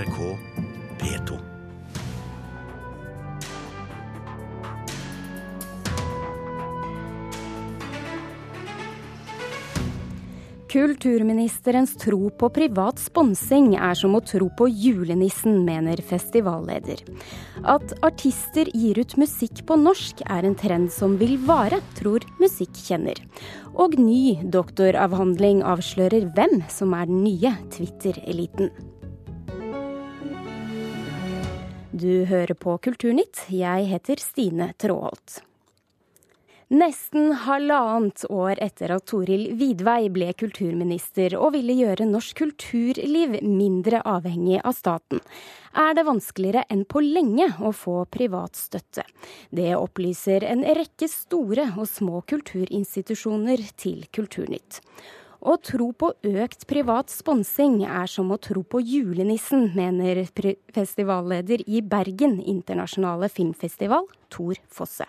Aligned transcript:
NRK 0.00 0.38
P2. 0.98 1.38
Kulturministerens 10.68 11.96
tro 11.96 12.30
på 12.30 12.48
privat 12.48 12.98
sponsing 12.98 13.74
er 13.74 13.98
som 13.98 14.14
å 14.16 14.22
tro 14.24 14.48
på 14.56 14.68
julenissen, 14.70 15.58
mener 15.66 16.00
festivalleder. 16.00 17.02
At 17.60 17.92
artister 18.06 18.70
gir 18.72 19.02
ut 19.02 19.16
musikk 19.20 19.66
på 19.68 19.76
norsk 19.82 20.22
er 20.24 20.48
en 20.48 20.56
trend 20.56 20.88
som 20.94 21.18
vil 21.20 21.34
vare, 21.44 21.82
tror 21.98 22.24
musikkjenner. 22.40 23.20
Og 23.74 23.98
ny 24.00 24.38
doktoravhandling 24.48 25.60
avslører 25.74 26.30
hvem 26.38 26.62
som 26.72 26.96
er 26.96 27.10
den 27.10 27.20
nye 27.26 27.52
Twitter-eliten. 27.74 28.72
Du 31.90 32.24
hører 32.24 32.54
på 32.54 32.76
Kulturnytt, 32.78 33.48
jeg 33.50 33.86
heter 33.90 34.20
Stine 34.22 34.68
Tråholt. 34.78 35.40
Nesten 36.70 37.32
halvannet 37.48 38.22
år 38.30 38.60
etter 38.62 38.92
at 38.94 39.08
Toril 39.10 39.48
Vidvei 39.58 40.06
ble 40.14 40.28
kulturminister 40.38 41.34
og 41.34 41.56
ville 41.56 41.74
gjøre 41.74 42.06
norsk 42.06 42.44
kulturliv 42.44 43.40
mindre 43.42 44.04
avhengig 44.06 44.60
av 44.62 44.76
staten, 44.78 45.18
er 45.74 45.96
det 45.98 46.06
vanskeligere 46.06 46.62
enn 46.70 46.84
på 46.86 47.02
lenge 47.02 47.48
å 47.58 47.74
få 47.74 48.04
privat 48.06 48.54
støtte. 48.54 49.02
Det 49.50 49.72
opplyser 49.74 50.46
en 50.46 50.62
rekke 50.62 51.10
store 51.10 51.72
og 51.74 51.90
små 51.90 52.22
kulturinstitusjoner 52.30 53.66
til 53.74 54.06
Kulturnytt. 54.14 54.78
Å 55.40 55.54
tro 55.64 55.86
på 55.96 56.10
økt 56.20 56.66
privat 56.68 57.08
sponsing 57.08 57.78
er 57.88 58.10
som 58.12 58.28
å 58.28 58.36
tro 58.36 58.60
på 58.60 58.82
julenissen, 58.84 59.70
mener 59.72 60.20
festivalleder 60.76 61.64
i 61.64 61.80
Bergen 61.80 62.36
internasjonale 62.44 63.30
filmfestival, 63.32 64.04
Tor 64.28 64.60
Fosse. 64.68 65.08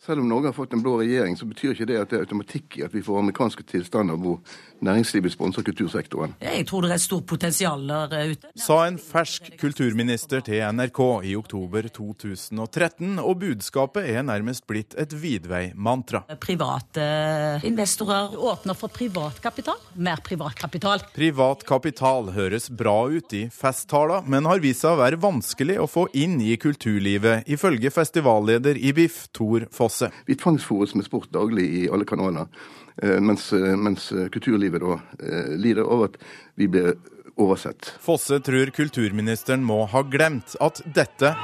Selv 0.00 0.22
om 0.22 0.28
Norge 0.30 0.48
har 0.48 0.54
fått 0.56 0.72
en 0.72 0.80
blå 0.80 0.94
regjering, 0.96 1.34
så 1.36 1.44
betyr 1.44 1.74
ikke 1.74 1.84
det 1.90 1.98
at 2.00 2.08
det 2.08 2.16
er 2.16 2.22
automatikk 2.24 2.78
i 2.78 2.82
at 2.86 2.94
vi 2.96 3.02
får 3.04 3.18
amerikanske 3.20 3.66
tilstander 3.68 4.16
hvor 4.16 4.38
næringslivet 4.80 5.34
sponser 5.34 5.60
kultursektoren. 5.66 6.32
Jeg 6.40 6.64
tror 6.70 6.86
det 6.86 6.94
er 6.94 6.96
et 6.96 7.04
stort 7.04 7.26
potensial 7.28 7.84
der 7.84 8.30
ute. 8.30 8.48
Sa 8.56 8.78
en 8.88 8.96
fersk 8.96 9.50
kulturminister 9.60 10.40
til 10.46 10.64
NRK 10.72 11.00
i 11.28 11.34
oktober 11.36 11.90
2013, 11.92 13.18
og 13.20 13.42
budskapet 13.42 14.08
er 14.14 14.24
nærmest 14.24 14.64
blitt 14.70 14.96
et 14.96 15.12
vidvei-mantra. 15.12 16.22
Private 16.40 17.04
investorer 17.68 18.38
åpner 18.40 18.80
for 18.80 18.88
privat 18.96 19.42
kapital. 19.44 19.76
Mer 20.00 20.24
privat 20.24 20.56
kapital. 20.64 21.04
Privat 21.12 21.66
kapital 21.68 22.32
høres 22.38 22.70
bra 22.72 22.96
ut 23.04 23.36
i 23.36 23.42
festtaler, 23.52 24.24
men 24.24 24.48
har 24.48 24.64
vist 24.64 24.86
seg 24.86 24.96
å 24.96 25.02
være 25.02 25.20
vanskelig 25.20 25.76
å 25.76 25.90
få 25.92 26.08
inn 26.16 26.40
i 26.40 26.56
kulturlivet, 26.56 27.44
ifølge 27.52 27.92
festivalleder 27.92 28.80
i 28.80 28.96
BIF, 28.96 29.26
Tor 29.36 29.68
Foss. 29.68 29.89
Fosse. 29.90 30.10
Vi 30.26 30.34
tvangsfòres 30.34 30.94
med 30.94 31.04
sport 31.04 31.30
daglig 31.34 31.64
i 31.74 31.88
alle 31.90 32.04
kanaler, 32.04 32.46
eh, 33.02 33.20
mens, 33.20 33.52
eh, 33.52 33.76
mens 33.76 34.12
kulturlivet 34.32 34.80
da 34.80 34.92
eh, 35.18 35.56
lider 35.58 35.82
over 35.82 36.04
at 36.12 36.16
vi 36.54 36.68
blir 36.68 36.94
oversett. 37.34 37.94
Fosse 38.00 38.38
tror 38.40 38.70
kulturministeren 38.70 39.64
må 39.66 39.82
ha 39.90 40.02
glemt 40.02 40.54
at 40.60 40.82
dette 40.86 41.34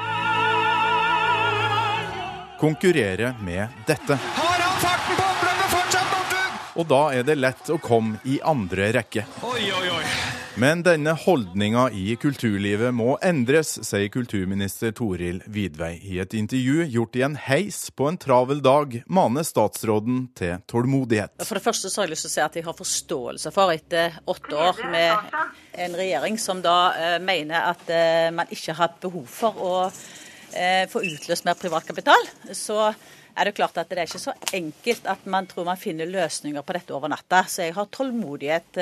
konkurrerer 2.59 3.35
med 3.43 3.67
dette. 3.87 4.15
Har 4.15 4.63
han 4.63 4.79
farten 4.81 5.19
på 5.19 5.27
oppløpet 5.27 5.75
fortsatt, 5.75 6.09
borte? 6.15 6.41
Og 6.79 6.87
da 6.87 7.03
er 7.19 7.27
det 7.27 7.39
lett 7.41 7.69
å 7.69 7.81
komme 7.83 8.23
i 8.23 8.39
andre 8.39 8.93
rekke. 8.95 9.27
Oi, 9.43 9.71
oi, 9.75 9.87
oi. 9.99 10.36
Men 10.57 10.79
denne 10.81 11.11
holdninga 11.13 11.83
i 11.93 12.15
kulturlivet 12.17 12.89
må 12.97 13.11
endres, 13.21 13.75
sier 13.85 14.07
kulturminister 14.09 14.89
Toril 14.97 15.43
Vidvei. 15.53 15.99
I 16.01 16.17
et 16.23 16.33
intervju 16.33 16.87
gjort 16.95 17.19
i 17.19 17.21
en 17.27 17.35
heis 17.37 17.77
på 17.93 18.07
en 18.09 18.17
travel 18.17 18.63
dag 18.65 18.95
maner 19.05 19.45
statsråden 19.45 20.23
til 20.39 20.55
tålmodighet. 20.65 21.35
For 21.45 21.59
det 21.59 21.61
første 21.61 21.91
så 21.93 22.01
har 22.01 22.07
jeg 22.07 22.15
lyst 22.15 22.25
til 22.25 22.31
å 22.31 22.33
si 22.33 22.43
at 22.47 22.57
jeg 22.57 22.65
har 22.65 22.77
forståelse 22.79 23.53
for, 23.53 23.75
etter 23.75 24.17
åtte 24.25 24.57
år 24.57 24.81
med 24.89 25.37
en 25.85 25.97
regjering 26.01 26.41
som 26.41 26.65
da 26.65 26.77
eh, 26.97 27.17
mener 27.21 27.69
at 27.75 27.91
eh, 27.93 28.33
man 28.33 28.49
ikke 28.49 28.73
har 28.73 28.87
hatt 28.87 28.97
behov 29.05 29.29
for 29.29 29.61
å 29.61 29.73
eh, 29.85 30.87
få 30.89 31.05
utløst 31.05 31.45
mer 31.45 31.61
privatkapital, 31.61 32.31
så 32.49 32.87
er 33.37 33.45
det 33.45 33.59
klart 33.59 33.77
at 33.77 33.93
det 33.93 34.01
er 34.01 34.09
ikke 34.09 34.25
så 34.25 34.33
enkelt 34.57 35.05
at 35.05 35.29
man 35.29 35.45
tror 35.45 35.69
man 35.69 35.77
finner 35.77 36.09
løsninger 36.09 36.65
på 36.65 36.79
dette 36.79 36.97
over 36.97 37.13
natta. 37.13 37.45
Så 37.45 37.67
jeg 37.67 37.77
har 37.77 37.93
tålmodighet 37.93 38.81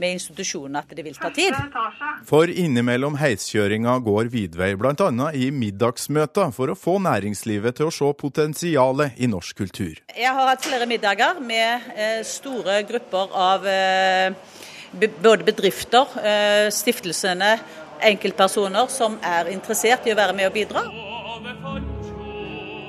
med 0.00 0.16
institusjonene 0.16 0.82
at 0.82 0.94
det 0.96 1.04
vil 1.06 1.16
ta 1.18 1.30
tid. 1.34 1.56
For 2.28 2.50
innimellom 2.50 3.18
heiskjøringa 3.20 3.98
går 4.04 4.30
Vidvei 4.32 4.72
bl.a. 4.80 5.10
i 5.36 5.50
middagsmøter 5.54 6.54
for 6.56 6.72
å 6.72 6.78
få 6.78 6.98
næringslivet 7.04 7.78
til 7.78 7.90
å 7.90 7.94
se 7.94 8.08
potensialet 8.20 9.20
i 9.20 9.28
norsk 9.30 9.60
kultur. 9.60 10.00
Jeg 10.16 10.34
har 10.36 10.50
hatt 10.52 10.64
flere 10.64 10.88
middager 10.90 11.42
med 11.44 11.92
eh, 11.96 12.22
store 12.26 12.80
grupper 12.88 13.36
av 13.36 13.68
eh, 13.68 14.32
både 15.22 15.46
bedrifter, 15.46 16.18
eh, 16.24 16.66
stiftelsene, 16.74 17.54
enkeltpersoner 18.10 18.88
som 18.92 19.20
er 19.22 19.52
interessert 19.52 20.08
i 20.08 20.14
å 20.14 20.18
være 20.18 20.36
med 20.36 20.48
og 20.50 20.56
bidra. 20.56 21.09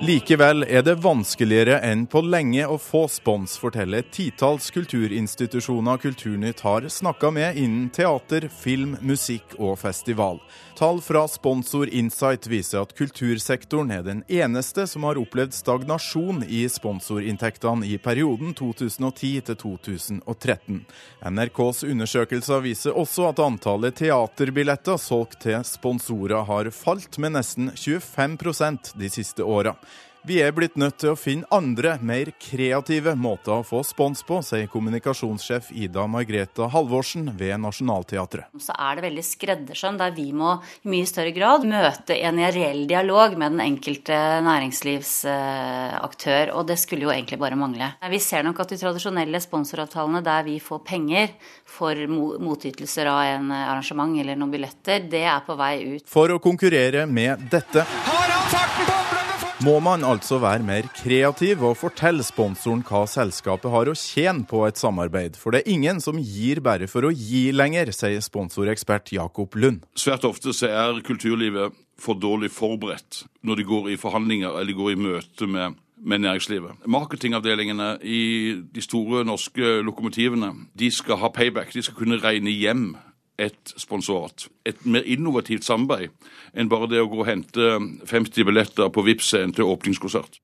Likevel 0.02 0.64
er 0.66 0.82
det 0.82 0.96
vanskeligere 0.98 1.76
enn 1.86 2.08
på 2.10 2.24
lenge 2.26 2.64
å 2.66 2.80
få 2.82 3.04
spons, 3.06 3.54
forteller 3.62 4.02
titalls 4.10 4.72
kulturinstitusjoner 4.74 6.02
Kulturnytt 6.02 6.64
har 6.66 6.88
snakka 6.90 7.30
med 7.30 7.60
innen 7.62 7.92
teater, 7.94 8.48
film, 8.50 8.96
musikk 9.06 9.54
og 9.60 9.76
festival. 9.78 10.42
Tall 10.76 11.02
fra 11.02 11.28
Sponsor 11.28 11.90
Insight 11.90 12.48
viser 12.48 12.82
at 12.82 12.94
kultursektoren 12.98 13.92
er 13.94 14.04
den 14.06 14.22
eneste 14.32 14.88
som 14.90 15.06
har 15.06 15.20
opplevd 15.22 15.54
stagnasjon 15.54 16.44
i 16.48 16.64
sponsorinntektene 16.72 17.86
i 17.86 17.98
perioden 18.02 18.56
2010 18.58 19.32
til 19.50 19.60
2013. 19.62 20.84
NRKs 21.30 21.84
undersøkelser 21.88 22.64
viser 22.66 22.98
også 22.98 23.28
at 23.30 23.42
antallet 23.44 24.00
teaterbilletter 24.02 24.98
solgt 25.02 25.42
til 25.46 25.60
sponsorer 25.68 26.48
har 26.48 26.72
falt 26.76 27.20
med 27.22 27.36
nesten 27.38 27.74
25% 27.76 28.96
de 28.98 29.12
siste 29.12 29.46
åra. 29.46 29.76
Vi 30.22 30.36
er 30.38 30.52
blitt 30.54 30.76
nødt 30.78 31.00
til 31.02 31.16
å 31.16 31.18
finne 31.18 31.48
andre, 31.50 31.96
mer 32.06 32.30
kreative 32.38 33.16
måter 33.18 33.56
å 33.56 33.64
få 33.66 33.80
spons 33.82 34.22
på, 34.22 34.38
sier 34.46 34.68
kommunikasjonssjef 34.70 35.72
Ida 35.74 36.06
Margreta 36.06 36.68
Halvorsen 36.70 37.32
ved 37.40 37.58
Nationaltheatret. 37.64 38.46
Så 38.62 38.70
er 38.76 39.00
det 39.00 39.04
veldig 39.08 39.24
skreddersøm, 39.26 39.98
der 39.98 40.14
vi 40.14 40.28
må 40.38 40.62
i 40.86 40.92
mye 40.94 41.08
større 41.10 41.34
grad 41.34 41.66
møte 41.66 42.14
en 42.22 42.38
reell 42.54 42.86
dialog 42.92 43.34
med 43.34 43.56
den 43.56 43.64
enkelte 43.66 44.14
næringslivsaktør, 44.46 46.54
og 46.54 46.70
det 46.70 46.78
skulle 46.84 47.10
jo 47.10 47.14
egentlig 47.16 47.42
bare 47.42 47.58
mangle. 47.58 47.90
Vi 48.14 48.22
ser 48.22 48.46
nok 48.46 48.62
at 48.62 48.70
de 48.76 48.78
tradisjonelle 48.84 49.42
sponsoravtalene 49.42 50.22
der 50.22 50.46
vi 50.46 50.62
får 50.62 50.86
penger 50.86 51.34
for 51.66 51.98
motytelser 52.46 53.10
av 53.10 53.26
en 53.26 53.50
arrangement 53.58 54.14
eller 54.22 54.38
noen 54.38 54.54
billetter, 54.54 55.02
det 55.10 55.26
er 55.26 55.42
på 55.50 55.58
vei 55.58 55.98
ut. 55.98 56.06
For 56.06 56.30
å 56.30 56.38
konkurrere 56.38 57.10
med 57.10 57.50
dette 57.50 57.90
Har 57.90 58.38
han 58.38 58.50
farten 58.54 58.91
må 59.62 59.76
man 59.84 60.02
altså 60.06 60.40
være 60.42 60.66
mer 60.66 60.88
kreativ 60.98 61.62
og 61.68 61.76
fortelle 61.78 62.24
sponsoren 62.26 62.82
hva 62.88 63.04
selskapet 63.10 63.70
har 63.70 63.92
å 63.92 63.98
tjene 63.98 64.46
på 64.50 64.64
et 64.66 64.80
samarbeid. 64.82 65.38
For 65.38 65.54
det 65.54 65.62
er 65.62 65.76
ingen 65.76 66.02
som 66.02 66.18
gir 66.18 66.64
bare 66.66 66.90
for 66.90 67.06
å 67.06 67.14
gi 67.14 67.50
lenger, 67.54 67.92
sier 67.94 68.24
sponsorekspert 68.26 69.14
Jakob 69.14 69.54
Lund. 69.62 69.86
Svært 69.94 70.26
ofte 70.26 70.56
så 70.58 70.72
er 70.72 71.04
kulturlivet 71.06 71.78
for 72.02 72.18
dårlig 72.18 72.50
forberedt 72.56 73.26
når 73.46 73.62
de 73.62 73.68
går 73.70 73.92
i 73.94 74.00
forhandlinger 74.02 74.58
eller 74.62 74.78
går 74.78 74.96
i 74.96 75.00
møte 75.10 75.50
med 75.50 75.80
med 76.02 76.18
næringslivet. 76.24 76.88
Marketingavdelingene 76.90 78.00
i 78.02 78.56
de 78.74 78.82
store 78.82 79.20
norske 79.22 79.84
lokomotivene 79.86 80.50
de 80.74 80.90
skal 80.90 81.20
ha 81.22 81.30
payback. 81.30 81.70
De 81.76 81.84
skal 81.86 81.94
kunne 81.94 82.18
regne 82.24 82.50
hjem 82.50 82.88
et 83.42 83.74
sponsorat. 83.80 84.48
Et 84.66 84.86
mer 84.86 85.06
innovativt 85.08 85.66
samarbeid 85.68 86.14
enn 86.54 86.70
bare 86.72 86.90
det 86.92 87.02
å 87.02 87.10
gå 87.10 87.24
og 87.24 87.30
hente 87.30 87.74
50 88.10 88.48
billetter 88.48 88.92
på 88.94 89.04
Vipps-scenen 89.08 89.56
til 89.58 89.70
åpningskonsert. 89.72 90.40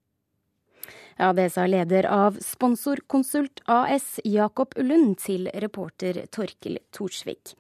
Ja, 1.18 1.34
Det 1.34 1.50
sa 1.50 1.66
leder 1.66 2.06
av 2.06 2.38
Sponsorkonsult 2.46 3.64
AS, 3.66 4.20
Jakob 4.24 4.76
Lund, 4.78 5.18
til 5.18 5.50
reporter 5.54 6.28
Torkel 6.30 6.78
Thorsvik. 6.94 7.56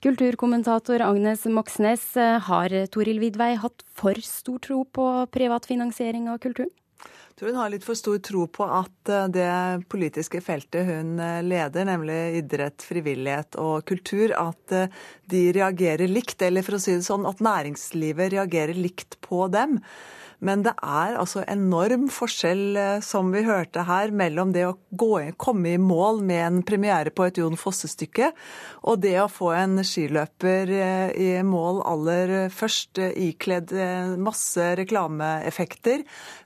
Kulturkommentator 0.00 1.04
Agnes 1.04 1.44
Moxnes, 1.44 2.14
har 2.16 2.72
Toril 2.88 3.20
Vidvei 3.20 3.54
hatt 3.60 3.84
for 3.92 4.16
stor 4.24 4.58
tro 4.58 4.84
på 4.84 5.26
privat 5.32 5.68
finansiering 5.68 6.30
av 6.32 6.40
kulturen? 6.40 6.72
Jeg 7.34 7.40
tror 7.40 7.50
hun 7.50 7.58
har 7.58 7.70
litt 7.72 7.82
for 7.82 7.98
stor 7.98 8.18
tro 8.22 8.44
på 8.46 8.66
at 8.70 9.10
eh, 9.10 9.24
det 9.34 9.86
politiske 9.90 10.38
feltet 10.38 10.86
hun 10.86 11.16
eh, 11.18 11.40
leder, 11.42 11.88
nemlig 11.88 12.38
idrett, 12.38 12.86
frivillighet 12.86 13.58
og 13.58 13.82
kultur, 13.90 14.30
at 14.38 14.74
eh, 14.78 15.00
de 15.34 15.48
reagerer 15.56 16.06
likt. 16.06 16.38
Eller 16.46 16.62
for 16.62 16.78
å 16.78 16.84
si 16.84 16.94
det 16.94 17.02
sånn, 17.02 17.26
at 17.26 17.42
næringslivet 17.42 18.36
reagerer 18.36 18.78
likt 18.78 19.18
på 19.26 19.48
dem. 19.50 19.80
Men 20.44 20.62
det 20.62 20.76
er 20.78 21.16
altså 21.16 21.42
enorm 21.48 22.06
forskjell, 22.12 22.78
som 23.06 23.30
vi 23.32 23.42
hørte 23.46 23.82
her, 23.88 24.10
mellom 24.12 24.50
det 24.52 24.66
å 24.68 24.74
gå, 24.92 25.32
komme 25.40 25.72
i 25.72 25.80
mål 25.80 26.20
med 26.26 26.42
en 26.42 26.58
premiere 26.66 27.10
på 27.14 27.24
et 27.24 27.38
Jon 27.40 27.56
Fosse-stykke, 27.56 28.28
og 28.84 28.98
det 29.06 29.14
å 29.22 29.30
få 29.30 29.54
en 29.56 29.78
skiløper 29.86 30.74
i 31.16 31.30
mål 31.46 31.80
aller 31.88 32.34
først, 32.52 33.00
ikledd 33.00 33.72
masse 34.20 34.68
reklameeffekter, 34.82 36.04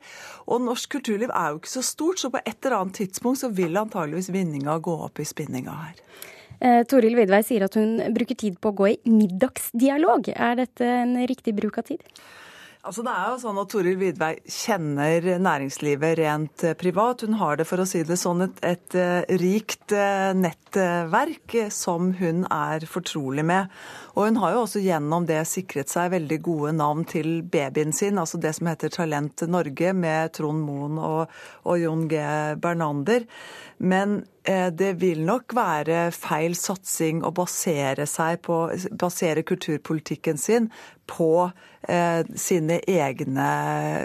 Og 0.50 0.58
norsk 0.68 0.88
kulturliv 0.98 1.30
er 1.32 1.48
jo 1.52 1.58
ikke 1.62 1.78
så 1.78 1.84
stort, 1.86 2.18
så 2.22 2.28
på 2.34 2.44
et 2.44 2.60
eller 2.62 2.78
annet 2.82 2.98
tidspunkt 3.02 3.40
så 3.42 3.48
vil 3.54 3.80
antageligvis 3.80 4.34
vinninga 4.34 4.74
gå 4.84 4.96
opp 5.08 5.16
i 5.20 5.26
spinninga 5.28 5.74
her. 5.86 5.98
Eh, 6.64 6.86
Toril 6.88 7.18
Vidvei 7.20 7.42
sier 7.44 7.66
at 7.66 7.76
hun 7.76 7.98
bruker 8.16 8.38
tid 8.40 8.56
på 8.64 8.72
å 8.72 8.78
gå 8.78 8.94
i 8.94 9.00
middagsdialog. 9.12 10.32
Er 10.32 10.62
dette 10.62 10.88
en 11.04 11.18
riktig 11.28 11.56
bruk 11.58 11.82
av 11.82 11.90
tid? 11.92 12.06
Altså 12.84 13.04
det 13.04 13.12
er 13.16 13.28
jo 13.32 13.36
sånn 13.40 13.60
at 13.62 13.70
Toril 13.72 13.96
Vidvei 14.00 14.32
kjenner 14.44 15.28
næringslivet 15.44 16.18
rent 16.20 16.64
eh, 16.68 16.76
privat. 16.80 17.26
Hun 17.28 17.36
har 17.40 17.60
det, 17.60 17.68
for 17.68 17.84
å 17.84 17.88
si 17.88 18.04
det 18.08 18.16
sånn, 18.20 18.46
et, 18.48 18.64
et 18.64 18.98
eh, 19.00 19.36
rikt 19.44 19.96
nettverk 20.40 21.58
som 21.72 22.14
hun 22.20 22.46
er 22.48 22.88
fortrolig 22.88 23.44
med. 23.48 23.72
Og 24.14 24.28
hun 24.28 24.38
har 24.38 24.54
jo 24.54 24.62
også 24.62 24.82
gjennom 24.84 25.26
det 25.26 25.40
sikret 25.50 25.90
seg 25.90 26.12
veldig 26.14 26.38
gode 26.46 26.74
navn 26.78 27.02
til 27.10 27.42
babyen 27.50 27.94
sin, 27.96 28.20
altså 28.22 28.38
det 28.38 28.52
som 28.60 28.70
heter 28.70 28.94
Talent 28.94 29.42
Norge, 29.50 29.94
med 29.98 30.36
Trond 30.38 30.62
Moen 30.62 31.00
og, 31.02 31.34
og 31.66 31.80
Jon 31.82 32.06
G. 32.12 32.22
Bernander. 32.62 33.26
Men 33.82 34.20
eh, 34.46 34.70
det 34.70 34.94
vil 35.02 35.26
nok 35.26 35.58
være 35.58 36.06
feil 36.14 36.54
satsing 36.60 37.26
å 37.26 37.34
basere, 37.34 38.06
på, 38.46 38.60
basere 39.02 39.46
kulturpolitikken 39.50 40.38
sin 40.38 40.70
på 41.10 41.50
eh, 41.90 42.22
egne, 42.22 43.52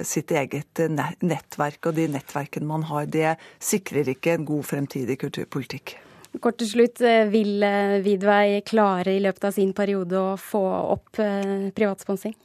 sitt 0.09 0.33
eget 0.33 0.87
nettverk. 0.89 1.85
Og 1.85 2.01
de 2.01 2.09
nettverkene 2.17 2.73
man 2.73 2.89
har, 2.89 3.05
det 3.13 3.37
sikrer 3.61 4.09
ikke 4.17 4.39
en 4.39 4.49
god 4.49 4.71
fremtidig 4.73 5.21
kulturpolitikk. 5.21 5.99
Kort 6.41 6.59
til 6.61 6.69
slutt, 6.71 7.01
eh, 7.03 7.27
vil 7.33 7.65
Vidvei 8.05 8.61
klare 8.67 9.17
i 9.17 9.23
løpet 9.23 9.49
av 9.49 9.55
sin 9.57 9.73
periode 9.75 10.19
å 10.19 10.37
få 10.39 10.65
opp 10.95 11.19
privatsponsing? 11.19 12.37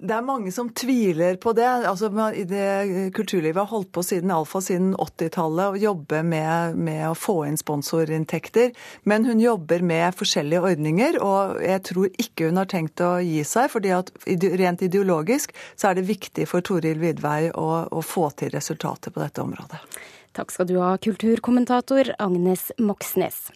Det 0.00 0.14
er 0.16 0.24
mange 0.24 0.48
som 0.52 0.70
tviler 0.72 1.36
på 1.36 1.52
det. 1.52 1.66
Altså, 1.68 2.08
det 2.48 3.10
kulturlivet 3.16 3.60
har 3.60 3.68
holdt 3.68 3.90
på 3.92 4.04
siden 4.06 4.32
alfa 4.32 4.62
siden 4.64 4.94
80-tallet 4.96 5.74
og 5.74 5.82
jobbe 5.82 6.22
med, 6.24 6.78
med, 6.80 7.02
å 7.10 7.18
få 7.18 7.42
inn 7.48 7.58
sponsorinntekter. 7.60 8.72
Men 9.04 9.28
hun 9.28 9.42
jobber 9.42 9.84
med 9.84 10.16
forskjellige 10.16 10.72
ordninger, 10.72 11.20
og 11.20 11.60
jeg 11.60 11.84
tror 11.90 12.08
ikke 12.24 12.48
hun 12.48 12.62
har 12.62 12.70
tenkt 12.72 13.04
å 13.04 13.18
gi 13.20 13.44
seg. 13.44 13.76
at 13.92 14.14
rent 14.62 14.82
ideologisk 14.88 15.52
så 15.76 15.90
er 15.90 16.00
det 16.00 16.08
viktig 16.08 16.48
for 16.48 16.64
Toril 16.64 16.96
Vidvei 17.02 17.50
å, 17.52 17.68
å 17.92 18.00
få 18.00 18.30
til 18.40 18.54
resultater 18.56 19.12
på 19.12 19.20
dette 19.20 19.44
området. 19.44 19.84
Takk 20.32 20.52
skal 20.54 20.68
du 20.70 20.78
ha, 20.80 20.94
kulturkommentator 20.96 22.14
Agnes 22.22 22.70
Moxnes. 22.78 23.50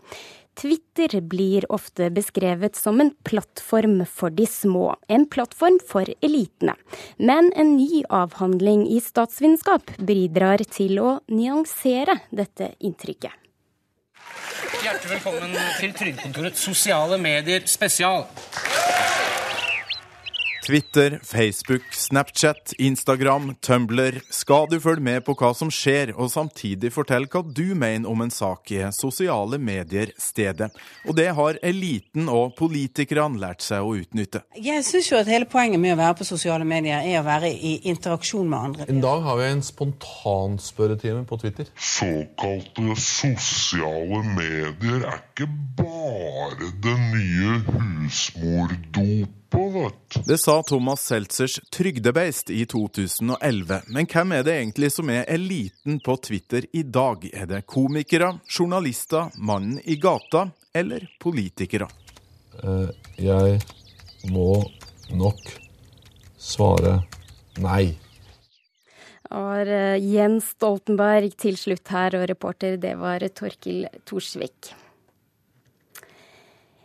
Twitter 0.55 1.21
blir 1.21 1.73
ofte 1.73 2.11
beskrevet 2.11 2.77
som 2.77 3.01
en 3.01 3.11
plattform 3.25 4.07
for 4.07 4.31
de 4.31 4.47
små, 4.47 4.95
en 5.09 5.27
plattform 5.27 5.79
for 5.89 6.09
elitene. 6.21 6.77
Men 7.17 7.53
en 7.57 7.77
ny 7.77 8.05
avhandling 8.09 8.87
i 8.89 9.01
statsvitenskap 9.03 9.97
bidrar 9.99 10.63
til 10.71 11.01
å 11.03 11.17
nyansere 11.29 12.21
dette 12.31 12.75
inntrykket. 12.79 13.33
Hjertelig 14.85 15.17
velkommen 15.17 15.55
til 15.81 15.93
Trygdekontoret 15.97 16.59
sosiale 16.61 17.19
medier 17.21 17.65
spesial. 17.71 18.27
Twitter, 20.65 21.19
Facebook, 21.23 21.83
Snapchat, 21.93 22.73
Instagram, 22.79 23.55
Tumblr. 23.61 24.21
Skal 24.31 24.67
du 24.71 24.81
følge 24.81 25.03
med 25.05 25.21
på 25.27 25.35
hva 25.37 25.51
som 25.53 25.69
skjer, 25.69 26.15
og 26.17 26.31
samtidig 26.33 26.89
fortelle 26.95 27.29
hva 27.29 27.43
du 27.45 27.75
mener 27.77 28.09
om 28.09 28.23
en 28.25 28.33
sak, 28.33 28.73
i 28.73 28.81
sosiale 28.97 29.59
medier 29.61 30.15
stedet. 30.17 30.71
Og 31.05 31.19
det 31.19 31.29
har 31.37 31.61
eliten 31.61 32.31
og 32.33 32.55
politikerne 32.57 33.43
lært 33.43 33.61
seg 33.67 33.85
å 33.85 33.93
utnytte. 34.01 34.41
Jeg 34.57 34.87
syns 34.89 35.13
jo 35.13 35.21
at 35.21 35.29
hele 35.29 35.45
poenget 35.53 35.83
med 35.85 35.99
å 35.99 36.01
være 36.01 36.17
på 36.23 36.29
sosiale 36.31 36.65
medier 36.65 37.05
er 37.05 37.21
å 37.21 37.27
være 37.29 37.53
i 37.53 37.77
interaksjon 37.93 38.49
med 38.49 38.71
andre. 38.71 38.89
I 38.89 39.05
dag 39.05 39.21
har 39.29 39.41
vi 39.43 39.53
en 39.53 39.63
spontanspørretime 39.69 41.27
på 41.29 41.43
Twitter. 41.45 41.69
Såkalte 41.77 42.97
sosiale 43.05 44.25
medier 44.33 45.05
er 45.13 45.21
ikke 45.21 45.53
bare 45.77 46.73
det 46.81 46.99
nye 47.13 47.61
husmordopet 47.69 49.44
det 50.27 50.39
sa 50.39 50.63
Thomas 50.63 51.01
Seltzers 51.07 51.61
trygdebeist 51.71 52.51
i 52.51 52.65
2011. 52.67 53.81
Men 53.87 54.09
hvem 54.11 54.33
er 54.35 54.43
det 54.47 54.55
egentlig 54.59 54.91
som 54.91 55.11
er 55.15 55.29
eliten 55.31 56.01
på 56.03 56.17
Twitter 56.17 56.67
i 56.73 56.83
dag? 56.83 57.23
Er 57.31 57.47
det 57.47 57.61
komikere, 57.71 58.33
journalister, 58.51 59.31
mannen 59.39 59.79
i 59.85 59.97
gata 60.03 60.49
eller 60.75 61.07
politikere? 61.23 61.87
Uh, 62.65 62.91
jeg 63.15 63.61
må 64.31 64.65
nok 65.15 65.43
svare 66.39 66.99
nei. 67.63 67.95
Og 69.35 69.67
eh, 69.67 69.99
Jens 69.99 70.53
Stoltenberg 70.55 71.35
til 71.41 71.57
slutt 71.59 71.91
her, 71.91 72.15
og 72.19 72.29
reporter 72.31 72.77
det 72.79 72.95
var 73.01 73.25
Torkil 73.35 73.87
Torsvik. 74.07 74.75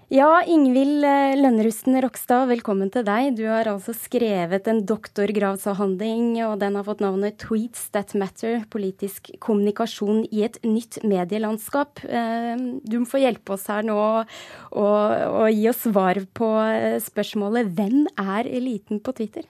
Ja, 0.09 0.39
Ingvild 0.41 1.03
eh, 1.05 1.35
Lønnerusten 1.37 1.93
Rokstad, 2.01 2.47
velkommen 2.49 2.89
til 2.89 3.03
deg. 3.05 3.35
Du 3.37 3.43
har 3.45 3.67
altså 3.69 3.93
skrevet 3.93 4.65
en 4.65 4.79
doktorgradsavhandling, 4.89 6.31
og 6.47 6.55
den 6.63 6.79
har 6.79 6.87
fått 6.87 7.03
navnet 7.05 7.37
'Tweets 7.37 7.91
That 7.93 8.15
Matter 8.17 8.63
politisk 8.73 9.29
kommunikasjon 9.37 10.23
i 10.33 10.41
et 10.47 10.57
nytt 10.65 10.97
medielandskap'. 11.05 12.01
Eh, 12.09 12.57
du 12.81 12.97
må 12.97 13.05
få 13.05 13.21
hjelpe 13.21 13.53
oss 13.53 13.67
her 13.69 13.85
nå 13.85 13.99
og, 14.01 15.45
gi 15.53 15.69
oss 15.69 15.85
svar 15.85 16.23
på 16.33 16.49
eh, 16.57 16.97
spørsmålet 16.97 17.69
'Hvem 17.69 18.09
er 18.17 18.49
eliten 18.49 19.05
på 19.05 19.13
Twitter'? 19.13 19.45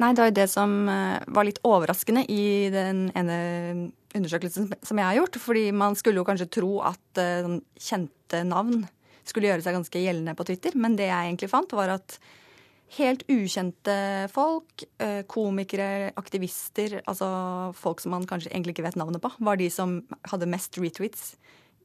Nei, 0.00 0.12
det 0.16 0.24
var 0.24 0.32
jo 0.32 0.40
det 0.40 0.50
som 0.56 0.88
var 0.88 1.44
litt 1.44 1.60
overraskende 1.64 2.24
i 2.28 2.72
den 2.72 3.10
ene 3.12 3.92
undersøkelsen 4.16 4.72
som 4.80 4.96
jeg 4.96 5.04
har 5.04 5.20
gjort. 5.20 5.36
Fordi 5.36 5.70
man 5.72 5.96
skulle 5.96 6.20
jo 6.20 6.28
kanskje 6.28 6.52
tro 6.52 6.80
at 6.80 7.24
kjente 7.80 8.44
navn 8.44 8.84
skulle 9.30 9.50
gjøre 9.50 9.64
seg 9.64 9.76
ganske 9.76 10.02
gjeldende 10.02 10.36
på 10.38 10.46
Twitter. 10.48 10.76
Men 10.78 10.98
det 10.98 11.10
jeg 11.10 11.30
egentlig 11.30 11.52
fant, 11.52 11.74
var 11.76 11.94
at 11.96 12.18
helt 12.96 13.24
ukjente 13.32 13.96
folk, 14.32 14.84
eh, 15.02 15.22
komikere, 15.26 16.12
aktivister, 16.16 17.00
altså 17.06 17.28
folk 17.74 18.00
som 18.00 18.14
man 18.14 18.26
kanskje 18.28 18.52
egentlig 18.52 18.76
ikke 18.76 18.86
vet 18.86 18.98
navnet 19.00 19.22
på, 19.22 19.32
var 19.42 19.58
de 19.58 19.68
som 19.70 19.98
hadde 20.30 20.50
mest 20.50 20.78
retweets 20.78 21.34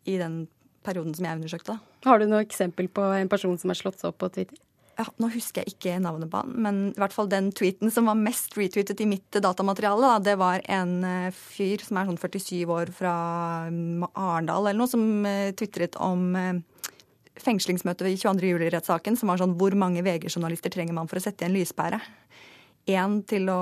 i 0.06 0.18
den 0.22 0.44
perioden 0.86 1.14
som 1.18 1.26
jeg 1.26 1.40
undersøkte. 1.40 1.80
Har 2.06 2.20
du 2.20 2.28
noe 2.30 2.44
eksempel 2.46 2.90
på 2.90 3.06
en 3.18 3.30
person 3.30 3.58
som 3.58 3.74
har 3.74 3.80
slått 3.80 4.02
seg 4.02 4.12
opp 4.12 4.22
på 4.22 4.30
Twitter? 4.34 4.62
Ja, 5.00 5.08
nå 5.18 5.32
husker 5.34 5.64
jeg 5.64 5.74
ikke 5.74 6.00
navnet 6.04 6.30
på 6.30 6.42
han, 6.44 6.52
men 6.62 6.80
i 6.92 7.00
hvert 7.00 7.14
fall 7.16 7.30
den 7.32 7.50
tweeten 7.56 7.90
som 7.94 8.10
var 8.10 8.20
mest 8.20 8.54
retweetet 8.60 9.00
i 9.02 9.08
mitt 9.10 9.40
datamateriale, 9.42 10.04
da, 10.04 10.18
det 10.22 10.36
var 10.38 10.62
en 10.70 10.92
eh, 11.08 11.32
fyr 11.34 11.82
som 11.82 11.98
er 11.98 12.10
sånn 12.10 12.20
47 12.22 12.74
år 12.76 12.92
fra 12.94 13.14
Arendal 14.12 14.68
eller 14.68 14.78
noe, 14.78 14.92
som 14.92 15.06
uh, 15.26 15.50
tvitret 15.58 15.98
om 15.98 16.36
fengslingsmøte 17.40 18.10
i 18.10 18.18
22. 18.20 18.50
juli-rettssaken 18.52 19.18
som 19.20 19.32
var 19.32 19.40
sånn 19.40 19.56
hvor 19.60 19.76
mange 19.80 20.04
VG-journalister 20.06 20.74
trenger 20.74 20.96
man 20.98 21.08
for 21.12 21.20
å 21.20 21.24
sette 21.24 21.46
i 21.46 21.48
en 21.48 21.56
lyspære? 21.56 22.02
Én 22.92 23.22
til 23.30 23.48
å 23.54 23.62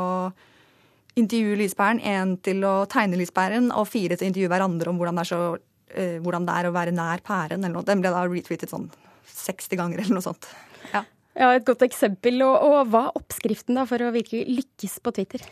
intervjue 1.19 1.59
lyspæren, 1.59 1.99
én 1.99 2.38
til 2.45 2.63
å 2.67 2.85
tegne 2.89 3.19
lyspæren, 3.19 3.69
og 3.75 3.89
fire 3.91 4.15
til 4.17 4.27
å 4.27 4.31
intervjue 4.31 4.51
hverandre 4.53 4.91
om 4.91 4.99
hvordan 4.99 5.19
det 5.19 5.25
er, 5.25 5.29
så, 5.29 5.41
uh, 5.59 6.17
hvordan 6.23 6.47
det 6.47 6.55
er 6.55 6.69
å 6.69 6.73
være 6.75 6.95
nær 6.95 7.23
pæren. 7.25 7.63
eller 7.63 7.75
noe. 7.75 7.88
Den 7.88 8.03
ble 8.03 8.13
da 8.15 8.25
retweetet 8.25 8.71
sånn 8.71 8.89
60 9.29 9.79
ganger 9.79 10.03
eller 10.03 10.19
noe 10.19 10.25
sånt. 10.25 10.49
Ja. 10.93 11.03
Ja, 11.39 11.51
Et 11.55 11.65
godt 11.67 11.83
eksempel. 11.85 12.41
Og, 12.43 12.55
og 12.55 12.89
hva 12.91 13.07
er 13.07 13.19
oppskriften 13.19 13.77
da 13.79 13.85
for 13.89 14.01
å 14.01 14.13
virkelig 14.15 14.47
lykkes 14.49 14.99
på 15.03 15.13
Twitter? 15.15 15.45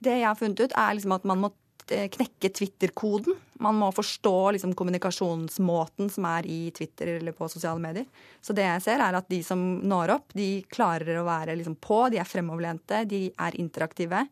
Det 0.00 0.14
jeg 0.16 0.28
har 0.28 0.38
funnet 0.38 0.62
ut, 0.62 0.72
er 0.72 0.94
liksom 0.96 1.16
at 1.16 1.26
man 1.28 1.42
må 1.42 1.52
knekke 1.90 2.50
Twitter-koden. 2.54 3.36
Man 3.60 3.76
må 3.76 3.90
forstå 3.92 4.34
liksom 4.56 4.72
kommunikasjonsmåten 4.78 6.10
som 6.12 6.28
er 6.30 6.46
i 6.48 6.60
Twitter 6.76 7.16
eller 7.18 7.34
på 7.36 7.48
sosiale 7.52 7.82
medier. 7.82 8.06
Så 8.40 8.56
det 8.56 8.64
jeg 8.64 8.84
ser, 8.86 9.02
er 9.04 9.18
at 9.18 9.28
de 9.30 9.42
som 9.44 9.60
når 9.84 10.14
opp, 10.16 10.36
de 10.36 10.62
klarer 10.72 11.20
å 11.20 11.26
være 11.26 11.58
liksom 11.58 11.76
på, 11.82 12.04
de 12.12 12.20
er 12.22 12.28
fremoverlente, 12.28 13.02
de 13.10 13.26
er 13.34 13.58
interaktive. 13.60 14.24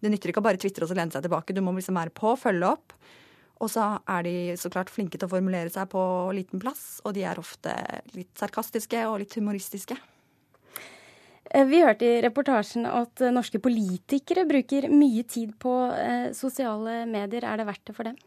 Det 0.00 0.12
nytter 0.12 0.32
ikke 0.32 0.42
å 0.42 0.48
bare 0.48 0.60
tvitre 0.60 0.84
og 0.84 0.92
så 0.92 0.98
lene 0.98 1.14
seg 1.14 1.24
tilbake. 1.24 1.56
Du 1.56 1.62
må 1.64 1.72
liksom 1.76 1.96
være 1.96 2.14
på, 2.16 2.34
følge 2.40 2.74
opp. 2.74 2.96
Og 3.64 3.70
så 3.72 3.86
er 4.12 4.26
de 4.26 4.34
så 4.60 4.68
klart 4.72 4.92
flinke 4.92 5.16
til 5.16 5.28
å 5.28 5.32
formulere 5.32 5.72
seg 5.72 5.88
på 5.94 6.02
liten 6.36 6.60
plass, 6.60 7.00
og 7.08 7.16
de 7.16 7.24
er 7.24 7.40
ofte 7.40 7.72
litt 8.12 8.34
sarkastiske 8.36 9.06
og 9.08 9.22
litt 9.22 9.38
humoristiske. 9.38 9.96
Eh, 11.56 11.64
vi 11.64 11.80
hørte 11.80 12.04
i 12.04 12.20
reportasjen 12.24 12.86
at 12.88 13.22
eh, 13.24 13.32
norske 13.32 13.60
politikere 13.62 14.44
bruker 14.48 14.90
mye 14.92 15.24
tid 15.28 15.54
på 15.62 15.72
eh, 15.96 16.30
sosiale 16.36 17.04
medier. 17.08 17.46
Er 17.48 17.60
det 17.60 17.68
verdt 17.70 17.86
det 17.88 17.96
for 17.96 18.08
dem? 18.08 18.18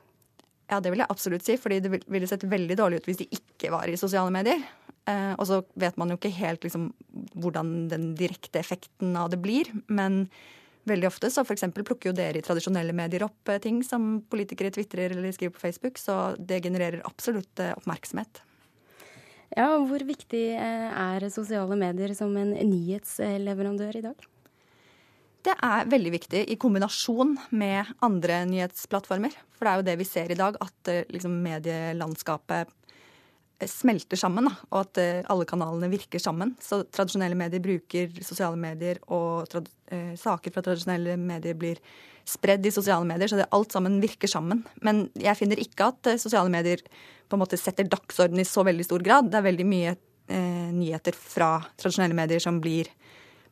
Ja, 0.69 0.79
det 0.81 0.93
vil 0.93 1.01
jeg 1.03 1.11
absolutt 1.13 1.45
si, 1.45 1.57
fordi 1.61 1.79
det 1.81 2.01
ville 2.09 2.29
sett 2.29 2.45
veldig 2.49 2.77
dårlig 2.77 3.01
ut 3.01 3.09
hvis 3.09 3.21
de 3.23 3.29
ikke 3.33 3.71
var 3.73 3.89
i 3.89 3.97
sosiale 3.97 4.33
medier. 4.33 4.61
Og 5.09 5.47
så 5.49 5.55
vet 5.81 5.95
man 5.97 6.11
jo 6.11 6.19
ikke 6.19 6.29
helt 6.35 6.61
liksom, 6.61 6.83
hvordan 7.41 7.87
den 7.89 8.03
direkte 8.13 8.59
effekten 8.59 9.15
av 9.17 9.31
det 9.33 9.39
blir. 9.41 9.71
Men 9.89 10.19
veldig 10.85 11.07
ofte 11.09 11.31
så 11.33 11.41
f.eks. 11.41 11.65
plukker 11.73 12.11
jo 12.11 12.13
dere 12.13 12.37
i 12.37 12.45
tradisjonelle 12.45 12.93
medier 12.93 13.25
opp 13.25 13.49
ting 13.63 13.79
som 13.81 14.19
politikere 14.29 14.69
tvitrer 14.75 15.15
eller 15.15 15.33
skriver 15.33 15.55
på 15.55 15.63
Facebook, 15.63 15.97
så 15.97 16.35
det 16.37 16.61
genererer 16.67 17.01
absolutt 17.09 17.63
oppmerksomhet. 17.71 18.43
Ja, 19.57 19.79
Hvor 19.81 20.03
viktig 20.05 20.43
eh, 20.53 20.89
er 20.93 21.29
sosiale 21.33 21.77
medier 21.79 22.13
som 22.17 22.35
en 22.37 22.53
nyhetsleverandør 22.53 23.97
i 23.97 24.03
dag? 24.05 24.27
Det 25.39 25.55
er 25.63 25.87
veldig 25.89 26.11
viktig 26.13 26.41
i 26.51 26.57
kombinasjon 26.59 27.37
med 27.55 27.89
andre 28.05 28.43
nyhetsplattformer. 28.49 29.33
For 29.55 29.65
det 29.65 29.71
er 29.71 29.79
jo 29.79 29.87
det 29.87 29.95
vi 30.01 30.07
ser 30.07 30.31
i 30.31 30.37
dag, 30.37 30.59
at 30.61 30.91
eh, 30.91 31.07
liksom, 31.09 31.39
medielandskapet 31.45 32.75
smelter 33.67 34.19
sammen. 34.19 34.47
Da, 34.47 34.53
og 34.69 34.85
at 34.85 34.99
alle 35.31 35.47
kanalene 35.49 35.89
virker 35.91 36.21
sammen. 36.21 36.53
Så 36.63 36.83
tradisjonelle 36.87 37.37
medier 37.39 37.63
bruker 37.63 38.21
sosiale 38.23 38.59
medier, 38.59 39.01
og 39.11 39.49
eh, 39.91 40.13
saker 40.19 40.55
fra 40.55 40.63
tradisjonelle 40.63 41.17
medier 41.19 41.57
blir 41.59 41.81
spredd 42.29 42.65
i 42.65 42.73
sosiale 42.73 43.07
medier. 43.07 43.31
Så 43.31 43.39
det, 43.39 43.49
alt 43.55 43.75
sammen 43.75 43.99
virker 44.03 44.31
sammen. 44.31 44.63
Men 44.85 45.07
jeg 45.19 45.37
finner 45.39 45.59
ikke 45.61 45.89
at 45.91 46.13
sosiale 46.21 46.51
medier 46.53 46.83
på 47.29 47.37
en 47.37 47.43
måte 47.43 47.59
setter 47.59 47.87
dagsorden 47.89 48.41
i 48.41 48.47
så 48.47 48.63
veldig 48.65 48.85
stor 48.87 49.03
grad. 49.05 49.29
Det 49.29 49.39
er 49.39 49.49
veldig 49.49 49.67
mye 49.69 49.93
eh, 49.93 50.69
nyheter 50.73 51.17
fra 51.17 51.57
tradisjonelle 51.77 52.17
medier 52.17 52.41
som 52.43 52.61
blir 52.63 52.89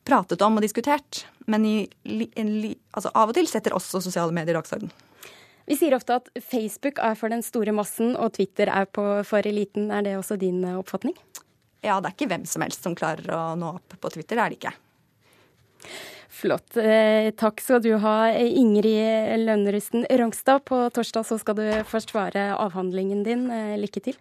pratet 0.08 0.42
om 0.44 0.58
og 0.58 0.64
diskutert. 0.64 1.26
Men 1.50 1.66
i, 1.68 1.76
en, 2.04 2.54
altså 2.92 3.12
av 3.14 3.30
og 3.30 3.38
til 3.38 3.48
setter 3.50 3.76
også 3.76 4.02
sosiale 4.04 4.34
medier 4.34 4.58
dagsorden. 4.58 4.92
Vi 5.68 5.76
sier 5.76 5.92
ofte 5.96 6.16
at 6.16 6.28
Facebook 6.40 7.00
er 7.04 7.16
for 7.18 7.28
den 7.32 7.42
store 7.44 7.74
massen 7.76 8.14
og 8.16 8.32
Twitter 8.38 8.70
er 8.72 8.88
på, 8.88 9.04
for 9.28 9.44
eliten. 9.44 9.90
Er 9.92 10.06
det 10.06 10.16
også 10.16 10.38
din 10.40 10.62
eh, 10.64 10.78
oppfatning? 10.80 11.16
Ja, 11.84 11.98
det 12.00 12.08
er 12.08 12.14
ikke 12.16 12.30
hvem 12.32 12.46
som 12.48 12.64
helst 12.64 12.86
som 12.86 12.96
klarer 12.98 13.28
å 13.36 13.42
nå 13.58 13.74
opp 13.76 13.98
på 14.00 14.12
Twitter. 14.14 14.38
Det 14.38 14.44
er 14.44 14.54
det 14.54 14.58
ikke. 14.62 14.72
Flott. 16.38 16.76
Eh, 16.80 17.28
takk 17.36 17.60
skal 17.60 17.82
du 17.84 17.90
ha, 18.00 18.16
Ingrid 18.32 19.44
Lønnerusten 19.44 20.06
Rangstad. 20.08 20.64
På 20.68 20.86
torsdag 20.94 21.26
så 21.28 21.38
skal 21.42 21.58
du 21.60 21.66
forsvare 21.88 22.48
avhandlingen 22.56 23.24
din. 23.26 23.48
Eh, 23.52 23.76
lykke 23.82 24.02
til. 24.08 24.18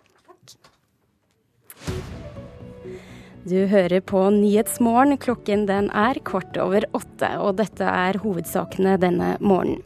Du 3.47 3.61
hører 3.71 4.01
på 4.03 4.25
Nyhetsmorgen. 4.33 5.15
Klokken 5.23 5.61
den 5.69 5.85
er 5.95 6.17
kvart 6.27 6.57
over 6.59 6.83
åtte, 6.97 7.29
og 7.39 7.55
dette 7.61 7.87
er 7.87 8.19
hovedsakene 8.19 8.97
denne 8.99 9.37
morgenen. 9.39 9.79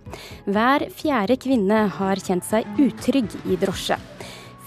Hver 0.49 0.87
fjerde 0.97 1.37
kvinne 1.37 1.83
har 1.99 2.21
kjent 2.25 2.47
seg 2.47 2.65
utrygg 2.81 3.35
i 3.45 3.59
drosje. 3.61 3.99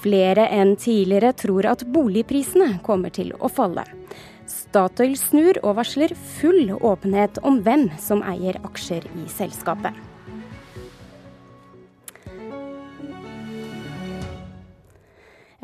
Flere 0.05 0.47
enn 0.55 0.77
tidligere 0.79 1.33
tror 1.43 1.73
at 1.73 1.83
boligprisene 1.91 2.77
kommer 2.87 3.11
til 3.11 3.35
å 3.41 3.51
falle. 3.51 3.83
Statoil 4.47 5.17
snur 5.19 5.59
og 5.65 5.81
varsler 5.81 6.15
full 6.39 6.77
åpenhet 6.77 7.43
om 7.43 7.65
hvem 7.67 7.89
som 7.99 8.23
eier 8.23 8.61
aksjer 8.63 9.09
i 9.25 9.27
selskapet. 9.33 10.14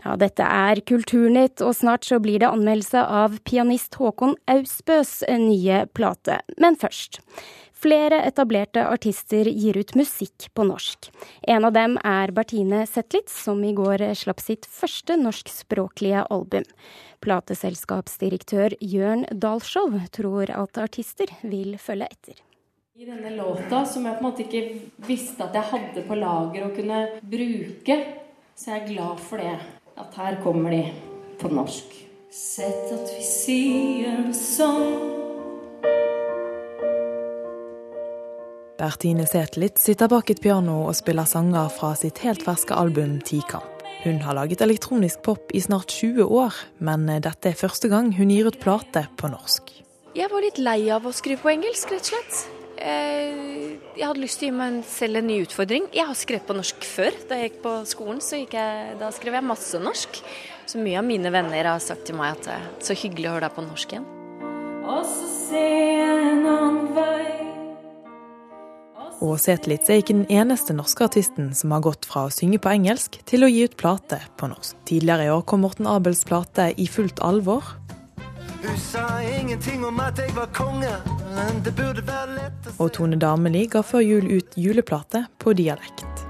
Ja, 0.00 0.14
dette 0.16 0.44
er 0.46 0.80
Kulturnytt, 0.88 1.60
og 1.60 1.74
snart 1.76 2.06
så 2.08 2.20
blir 2.22 2.40
det 2.40 2.48
anmeldelse 2.48 3.02
av 3.04 3.36
pianist 3.44 3.98
Håkon 4.00 4.36
Ausbøs 4.48 5.20
nye 5.28 5.84
plate. 5.92 6.40
Men 6.56 6.78
først. 6.80 7.20
Flere 7.80 8.18
etablerte 8.28 8.82
artister 8.84 9.48
gir 9.48 9.78
ut 9.80 9.94
musikk 9.96 10.50
på 10.52 10.66
norsk. 10.68 11.08
En 11.48 11.64
av 11.64 11.72
dem 11.72 11.94
er 12.04 12.32
Bertine 12.36 12.82
Zetlitz, 12.88 13.32
som 13.46 13.62
i 13.64 13.72
går 13.76 14.04
slapp 14.20 14.42
sitt 14.44 14.68
første 14.68 15.16
norskspråklige 15.16 16.26
album. 16.28 16.66
Plateselskapsdirektør 17.24 18.76
Jørn 18.84 19.24
Dahlshow 19.32 19.96
tror 20.12 20.52
at 20.52 20.80
artister 20.80 21.32
vil 21.40 21.78
følge 21.80 22.08
etter. 22.12 22.40
I 23.00 23.08
denne 23.08 23.32
låta, 23.32 23.86
som 23.88 24.04
jeg 24.04 24.18
på 24.18 24.20
en 24.20 24.28
måte 24.28 24.44
ikke 24.44 24.64
visste 25.08 25.46
at 25.46 25.56
jeg 25.56 25.72
hadde 25.72 26.04
på 26.04 26.20
lager 26.20 26.66
å 26.66 26.72
kunne 26.76 27.04
bruke, 27.32 27.96
så 28.52 28.74
jeg 28.74 28.82
er 28.82 28.90
glad 28.90 29.22
for 29.24 29.40
det. 29.40 29.56
At 30.00 30.14
her 30.16 30.38
kommer 30.42 30.72
de 30.72 30.84
på 31.40 31.48
norsk. 31.52 31.92
Sett 32.32 32.92
at 32.94 33.10
vi 33.12 33.24
sier 33.26 34.20
det 34.24 34.36
sånn 34.38 34.86
Bertine 38.80 39.26
Zetlitz 39.28 39.82
sitter 39.84 40.08
bak 40.08 40.30
et 40.32 40.40
piano 40.40 40.78
og 40.86 40.96
spiller 40.96 41.28
sanger 41.28 41.68
fra 41.74 41.90
sitt 42.00 42.22
helt 42.24 42.46
ferske 42.46 42.72
album 42.72 43.18
Tikamp. 43.28 43.84
Hun 44.06 44.22
har 44.24 44.38
laget 44.38 44.62
elektronisk 44.64 45.20
pop 45.26 45.52
i 45.52 45.60
snart 45.60 45.92
20 45.92 46.24
år, 46.24 46.56
men 46.80 47.04
dette 47.20 47.50
er 47.50 47.58
første 47.60 47.90
gang 47.92 48.08
hun 48.16 48.32
gir 48.32 48.48
ut 48.48 48.56
plate 48.62 49.04
på 49.20 49.28
norsk. 49.28 49.68
Jeg 50.16 50.32
var 50.32 50.46
litt 50.46 50.62
lei 50.62 50.78
av 50.88 51.04
å 51.04 51.12
skrive 51.12 51.44
på 51.44 51.52
engelsk, 51.52 51.92
rett 51.92 52.08
og 52.08 52.14
slett. 52.14 52.59
Eh, 52.80 53.76
jeg 53.98 54.06
hadde 54.06 54.22
lyst 54.22 54.40
til 54.40 54.48
å 54.48 54.50
gi 54.50 54.56
meg 54.56 54.78
selv 54.88 55.20
en 55.20 55.28
ny 55.28 55.40
utfordring. 55.44 55.90
Jeg 55.94 56.08
har 56.08 56.16
skrevet 56.18 56.48
på 56.48 56.56
norsk 56.56 56.86
før. 56.88 57.18
Da 57.28 57.36
jeg 57.38 57.50
gikk 57.50 57.60
på 57.66 57.74
skolen, 57.90 58.22
så 58.24 58.40
jeg, 58.40 58.96
da 59.00 59.12
skrev 59.14 59.36
jeg 59.36 59.48
masse 59.50 59.82
norsk. 59.82 60.22
Så 60.70 60.80
mye 60.80 61.00
av 61.00 61.06
mine 61.06 61.32
venner 61.34 61.72
har 61.74 61.84
sagt 61.84 62.08
til 62.08 62.16
meg 62.18 62.38
at 62.38 62.48
det 62.48 62.56
er 62.56 62.66
så 62.88 62.96
hyggelig 62.96 63.28
å 63.28 63.36
høre 63.36 63.48
deg 63.48 63.56
på 63.58 63.66
norsk 63.66 63.94
igjen. 63.96 64.08
Og 64.80 65.04
så 65.06 65.30
ser 65.50 65.70
jeg 65.70 66.32
en 66.32 66.46
annen 66.48 66.90
vei 66.96 67.40
og 69.20 69.36
Zetlitz 69.36 69.90
er 69.92 70.00
ikke 70.00 70.16
den 70.16 70.30
eneste 70.32 70.72
norske 70.72 71.04
artisten 71.04 71.50
som 71.56 71.74
har 71.74 71.82
gått 71.84 72.06
fra 72.08 72.24
å 72.26 72.32
synge 72.32 72.60
på 72.62 72.70
engelsk 72.72 73.18
til 73.28 73.44
å 73.44 73.50
gi 73.52 73.66
ut 73.68 73.76
plate 73.80 74.16
på 74.40 74.48
norsk. 74.48 74.78
Tidligere 74.88 75.26
i 75.26 75.32
år 75.34 75.44
kom 75.48 75.60
Morten 75.66 75.88
Abels 75.90 76.24
plate 76.24 76.70
I 76.80 76.86
fullt 76.88 77.20
alvor. 77.24 77.74
Hun 78.62 78.78
sa 78.78 79.22
ingenting 79.40 79.84
om 79.84 80.00
at 80.00 80.18
jeg 80.18 80.34
var 80.36 80.50
konge, 80.54 80.96
men 81.34 81.62
det 81.64 81.72
burde 81.76 82.02
være 82.04 82.34
lett 82.36 82.66
å 82.66 82.72
se 82.74 82.82
Og 82.82 82.92
Tone 82.92 83.16
Dameli 83.20 83.64
ga 83.72 83.80
før 83.82 84.04
jul 84.04 84.26
ut 84.36 84.56
juleplate 84.56 85.24
på 85.40 85.54
dialekt. 85.56 86.26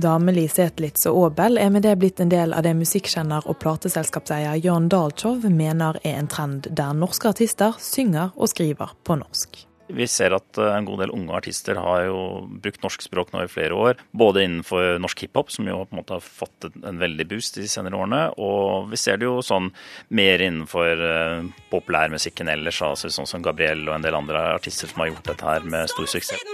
Dameli, 0.00 0.46
Setlitz 0.48 1.04
og 1.10 1.18
Aabel 1.24 1.58
er 1.60 1.72
med 1.74 1.84
det 1.84 1.96
blitt 2.00 2.20
en 2.24 2.30
del 2.32 2.54
av 2.56 2.64
det 2.64 2.72
musikkjenner 2.78 3.44
og 3.50 3.58
plateselskapseier 3.60 4.62
Jørn 4.64 4.88
Dalchow 4.88 5.44
mener 5.52 6.00
er 6.00 6.22
en 6.22 6.30
trend 6.30 6.70
der 6.70 6.94
norske 6.96 7.34
artister 7.34 7.76
synger 7.82 8.30
og 8.36 8.48
skriver 8.54 8.94
på 9.04 9.18
norsk. 9.20 9.66
Vi 9.94 10.06
ser 10.10 10.34
at 10.36 10.58
eh, 10.60 10.72
en 10.76 10.86
god 10.88 11.02
del 11.04 11.12
unge 11.14 11.34
artister 11.36 11.78
har 11.80 12.04
jo 12.06 12.20
brukt 12.62 12.82
norsk 12.84 13.04
språk 13.04 13.32
nå 13.34 13.44
i 13.44 13.50
flere 13.50 13.76
år. 13.76 14.00
Både 14.16 14.44
innenfor 14.46 15.00
norsk 15.02 15.26
hiphop, 15.26 15.52
som 15.54 15.68
jo 15.68 15.82
på 15.84 15.94
en 15.94 16.00
måte 16.02 16.16
har 16.16 16.24
fått 16.24 16.68
en 16.70 17.00
veldig 17.00 17.26
boost 17.30 17.58
de 17.60 17.68
senere 17.70 17.98
årene. 17.98 18.22
Og 18.40 18.90
vi 18.92 19.00
ser 19.00 19.20
det 19.20 19.28
jo 19.28 19.40
sånn 19.44 19.70
mer 20.16 20.42
innenfor 20.44 21.04
uh, 21.04 21.46
populærmusikken 21.72 22.50
ellers, 22.52 22.80
altså 22.84 23.10
sånn 23.12 23.28
som 23.28 23.44
Gabriel 23.44 23.86
og 23.88 23.96
en 23.96 24.06
del 24.06 24.18
andre 24.18 24.42
artister 24.56 24.90
som 24.90 25.04
har 25.04 25.12
gjort 25.12 25.32
dette 25.32 25.46
her 25.46 25.66
med 25.66 25.90
stor 25.92 26.10
suksess. 26.10 26.44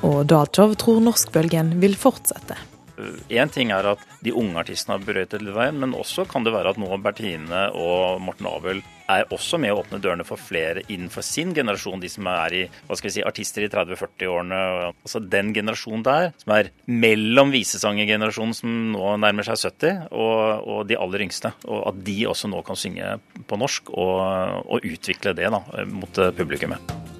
Og 0.00 0.24
Daltov 0.24 0.74
tror 0.80 1.00
norskbølgen 1.04 1.76
vil 1.82 1.96
fortsette. 1.98 2.69
Én 3.30 3.50
ting 3.52 3.70
er 3.70 3.86
at 3.92 4.00
de 4.24 4.32
unge 4.34 4.58
artistene 4.58 4.96
har 4.96 5.04
brøytet 5.06 5.44
veien, 5.54 5.76
men 5.78 5.94
også 5.94 6.24
kan 6.28 6.42
det 6.42 6.54
være 6.54 6.72
at 6.74 6.80
nå 6.82 6.88
Bertine 7.02 7.68
og 7.78 8.18
Morten 8.24 8.48
Abel 8.50 8.80
er 9.10 9.30
også 9.34 9.58
med 9.62 9.72
å 9.72 9.80
åpne 9.80 10.00
dørene 10.02 10.26
for 10.26 10.38
flere 10.38 10.82
innenfor 10.88 11.24
sin 11.26 11.54
generasjon, 11.54 12.02
de 12.02 12.10
som 12.10 12.26
er 12.30 12.56
i, 12.56 12.62
hva 12.88 12.98
skal 12.98 13.10
vi 13.10 13.14
si, 13.16 13.24
artister 13.26 13.66
i 13.66 13.70
30-40-årene. 13.70 14.60
Altså 15.04 15.22
Den 15.22 15.52
generasjonen 15.54 16.04
der, 16.06 16.30
som 16.42 16.56
er 16.56 16.72
mellom 16.90 17.54
visesangergenerasjonen 17.54 18.56
som 18.56 18.76
nå 18.96 19.14
nærmer 19.22 19.46
seg 19.46 19.62
70, 19.62 20.10
og, 20.10 20.42
og, 20.66 20.82
de 20.90 20.98
aller 20.98 21.26
yngste. 21.26 21.54
Og 21.70 21.86
at 21.92 22.02
de 22.06 22.18
også 22.30 22.50
nå 22.50 22.62
kan 22.66 22.78
synge 22.78 23.16
på 23.46 23.62
norsk, 23.62 23.94
og, 23.94 24.66
og 24.66 24.90
utvikle 24.90 25.34
det 25.38 25.50
da, 25.54 25.64
mot 25.90 26.22
publikummet. 26.38 27.19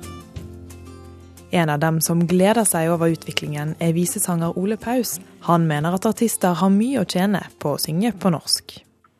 En 1.52 1.68
av 1.68 1.80
dem 1.82 1.98
som 2.00 2.20
gleder 2.30 2.62
seg 2.68 2.92
over 2.94 3.10
utviklingen, 3.10 3.74
er 3.82 3.96
visesanger 3.96 4.54
Ole 4.58 4.76
Paus. 4.78 5.16
Han 5.48 5.66
mener 5.66 5.96
at 5.96 6.06
artister 6.06 6.54
har 6.60 6.70
mye 6.70 7.02
å 7.02 7.08
tjene 7.10 7.42
på 7.58 7.74
å 7.74 7.80
synge 7.82 8.12
på 8.22 8.30
norsk. 8.30 8.76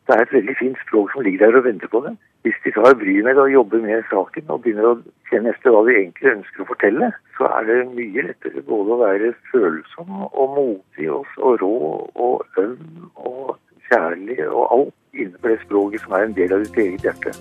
Det 0.07 0.15
er 0.15 0.23
et 0.23 0.35
veldig 0.37 0.55
fint 0.59 0.79
språk 0.85 1.11
som 1.11 1.25
ligger 1.25 1.43
der 1.43 1.59
og 1.59 1.67
venter 1.67 1.91
på 1.91 2.01
dem. 2.05 2.15
Hvis 2.47 2.57
de 2.63 2.71
tar 2.73 2.95
bryet 2.97 3.27
med 3.27 3.37
å 3.37 3.49
jobbe 3.51 3.81
med 3.83 4.07
saken 4.09 4.47
og 4.47 4.63
begynner 4.63 4.87
å 4.89 4.95
kjenne 5.29 5.51
etter 5.51 5.75
hva 5.75 5.83
de 5.85 5.97
egentlig 5.97 6.31
ønsker 6.31 6.63
å 6.63 6.69
fortelle, 6.71 7.11
så 7.37 7.51
er 7.59 7.67
det 7.67 7.77
mye 7.91 8.25
lettere 8.31 8.63
både 8.71 8.95
å 8.95 9.01
være 9.03 9.33
følsom 9.51 10.23
og 10.31 10.55
modig 10.55 11.11
og, 11.11 11.37
og 11.37 11.61
rå 11.61 11.75
og 12.15 12.59
øm 12.63 13.11
og 13.19 13.57
kjærlig 13.91 14.39
og 14.47 14.63
alt 14.71 14.99
innenfor 15.13 15.53
det 15.53 15.63
språket 15.67 16.07
som 16.07 16.15
er 16.17 16.29
en 16.29 16.37
del 16.39 16.55
av 16.55 16.63
ditt 16.65 16.83
eget 16.87 17.09
hjerte. 17.11 17.35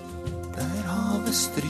Der 0.59 0.73
havet 0.91 1.39
stryker 1.47 1.70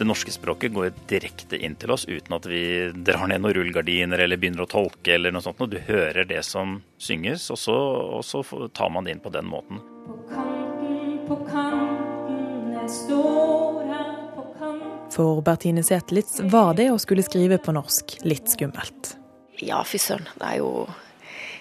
Det 0.00 0.06
norske 0.08 0.32
språket 0.32 0.72
går 0.72 0.94
direkte 1.10 1.58
inn 1.60 1.74
til 1.76 1.90
oss 1.92 2.06
uten 2.08 2.32
at 2.32 2.46
vi 2.48 2.60
drar 3.04 3.26
ned 3.28 3.42
noen 3.42 3.52
rullegardiner 3.52 4.22
eller 4.24 4.40
begynner 4.40 4.64
å 4.64 4.70
tolke 4.72 5.12
eller 5.12 5.34
noe 5.34 5.44
sånt. 5.44 5.60
Du 5.68 5.76
hører 5.76 6.24
det 6.24 6.40
som 6.48 6.78
synges, 6.96 7.50
og 7.52 7.60
så, 7.60 7.74
og 8.16 8.24
så 8.24 8.40
tar 8.72 8.88
man 8.94 9.04
det 9.04 9.12
inn 9.12 9.20
på 9.20 9.28
den 9.34 9.44
måten. 9.44 9.82
På 10.06 10.16
kanten, 10.30 11.18
på 11.28 11.36
kanten, 11.50 12.72
jeg 12.78 12.88
står 12.94 13.84
her 13.90 14.08
på 14.38 14.46
kanten 14.56 15.12
For 15.12 15.44
Bertine 15.44 15.84
Zetlitz 15.84 16.40
var 16.48 16.72
det 16.80 16.88
å 16.94 16.96
skulle 17.04 17.26
skrive 17.28 17.60
på 17.60 17.76
norsk 17.76 18.22
litt 18.24 18.48
skummelt. 18.56 19.18
Ja, 19.60 19.84
fy 19.84 20.00
søren. 20.00 20.32
Det 20.40 20.48
er 20.48 20.62
jo 20.62 20.72